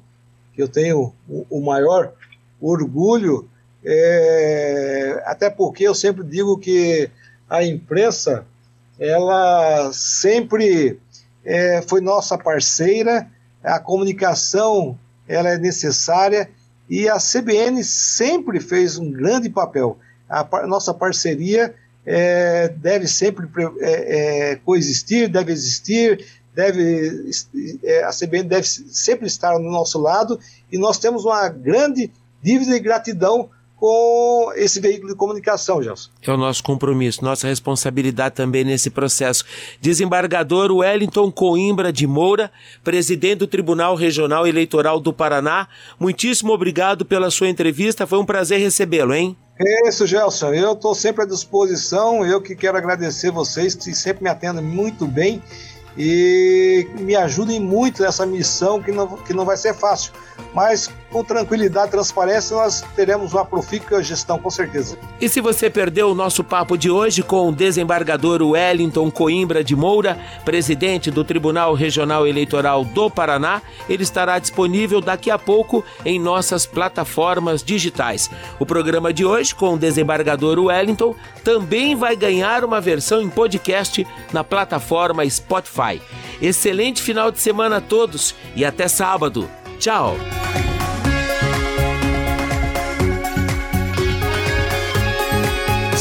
que 0.55 0.62
eu 0.62 0.68
tenho 0.68 1.12
o, 1.28 1.44
o 1.50 1.61
maior 1.61 2.12
orgulho, 2.61 3.48
é, 3.84 5.24
até 5.26 5.50
porque 5.50 5.82
eu 5.82 5.94
sempre 5.94 6.22
digo 6.22 6.57
que 6.57 7.11
a 7.49 7.64
imprensa, 7.64 8.47
ela 8.99 9.92
sempre 9.92 10.99
é, 11.45 11.82
foi 11.82 12.01
nossa 12.01 12.38
parceira, 12.38 13.28
a 13.62 13.78
comunicação 13.78 14.99
ela 15.26 15.51
é 15.51 15.59
necessária 15.59 16.51
e 16.88 17.09
a 17.09 17.16
CBN 17.16 17.82
sempre 17.82 18.61
fez 18.61 18.99
um 18.99 19.11
grande 19.11 19.49
papel. 19.49 19.99
A 20.28 20.66
nossa 20.66 20.92
parceria 20.92 21.74
é, 22.05 22.68
deve 22.68 23.09
sempre 23.09 23.49
é, 23.80 24.51
é, 24.51 24.57
coexistir, 24.57 25.28
deve 25.28 25.53
existir, 25.53 26.26
deve, 26.55 27.30
é, 27.82 28.05
a 28.05 28.11
CBN 28.11 28.49
deve 28.49 28.66
sempre 28.66 29.26
estar 29.26 29.59
no 29.59 29.70
nosso 29.70 29.99
lado 29.99 30.38
e 30.70 30.78
nós 30.78 30.99
temos 30.99 31.24
uma 31.24 31.49
grande 31.49 32.11
dívida 32.42 32.72
de 32.72 32.80
gratidão 32.80 33.49
com 33.77 34.53
esse 34.57 34.81
veículo 34.81 35.12
de 35.12 35.16
comunicação, 35.16 35.83
Gelson. 35.83 36.11
É 36.22 36.31
o 36.31 36.37
nosso 36.37 36.62
compromisso, 36.62 37.25
nossa 37.25 37.47
responsabilidade 37.47 38.35
também 38.35 38.64
nesse 38.64 38.91
processo. 38.91 39.45
Desembargador 39.81 40.70
Wellington 40.70 41.31
Coimbra 41.31 41.93
de 41.93 42.07
Moura, 42.07 42.51
presidente 42.83 43.41
do 43.41 43.47
Tribunal 43.47 43.95
Regional 43.95 44.47
Eleitoral 44.47 45.01
do 45.01 45.12
Paraná, 45.12 45.68
muitíssimo 45.99 46.53
obrigado 46.53 47.05
pela 47.05 47.31
sua 47.31 47.49
entrevista, 47.49 48.07
foi 48.07 48.18
um 48.18 48.27
prazer 48.27 48.61
recebê-lo, 48.61 49.12
hein? 49.12 49.37
É 49.59 49.89
isso, 49.89 50.07
Gelson. 50.07 50.53
Eu 50.53 50.72
estou 50.72 50.95
sempre 50.95 51.22
à 51.22 51.27
disposição. 51.27 52.27
Eu 52.27 52.41
que 52.43 52.57
quero 52.57 52.77
agradecer 52.77 53.31
vocês 53.31 53.75
que 53.75 53.95
sempre 53.95 54.25
me 54.25 54.29
atendem 54.29 54.64
muito 54.64 55.07
bem 55.07 55.41
e 55.97 56.89
me 56.99 57.14
ajudem 57.14 57.61
muito 57.61 58.03
nessa 58.03 58.27
missão 58.27 58.83
que 58.83 58.91
não, 58.91 59.16
que 59.18 59.33
não 59.33 59.45
vai 59.45 59.57
ser 59.57 59.75
fácil. 59.75 60.12
Mas 60.53 60.91
com 61.14 61.22
tranquilidade 61.22 61.92
transparência 61.92 62.56
nós 62.56 62.84
teremos 62.96 63.32
uma 63.34 63.44
profícua 63.44 64.02
gestão, 64.02 64.36
com 64.36 64.50
certeza. 64.50 64.98
E 65.20 65.28
se 65.28 65.40
você 65.40 65.70
perdeu 65.70 66.10
o 66.10 66.14
nosso 66.14 66.42
papo 66.42 66.76
de 66.76 66.90
hoje 66.90 67.22
com 67.22 67.50
o 67.50 67.52
desembargador 67.52 68.42
Wellington 68.42 69.12
Coimbra 69.12 69.62
de 69.62 69.76
Moura, 69.76 70.18
presidente 70.44 71.12
do 71.12 71.22
Tribunal 71.22 71.72
Regional 71.74 72.26
Eleitoral 72.26 72.84
do 72.84 73.08
Paraná, 73.08 73.62
ele 73.88 74.02
estará 74.02 74.40
disponível 74.40 75.00
daqui 75.00 75.30
a 75.30 75.38
pouco 75.38 75.84
em 76.04 76.18
nossas 76.18 76.66
plataformas 76.66 77.62
digitais. 77.62 78.28
O 78.58 78.66
programa 78.66 79.12
de 79.12 79.24
hoje 79.24 79.54
com 79.54 79.74
o 79.74 79.78
desembargador 79.78 80.58
Wellington 80.58 81.14
também 81.44 81.94
vai 81.94 82.16
ganhar 82.16 82.64
uma 82.64 82.80
versão 82.80 83.22
em 83.22 83.30
podcast 83.30 84.04
na 84.32 84.42
plataforma 84.42 85.30
Spotify. 85.30 86.02
Excelente 86.42 87.00
final 87.00 87.30
de 87.30 87.38
semana 87.38 87.76
a 87.76 87.80
todos 87.80 88.34
e 88.56 88.64
até 88.64 88.88
sábado. 88.88 89.48
Tchau! 89.78 90.16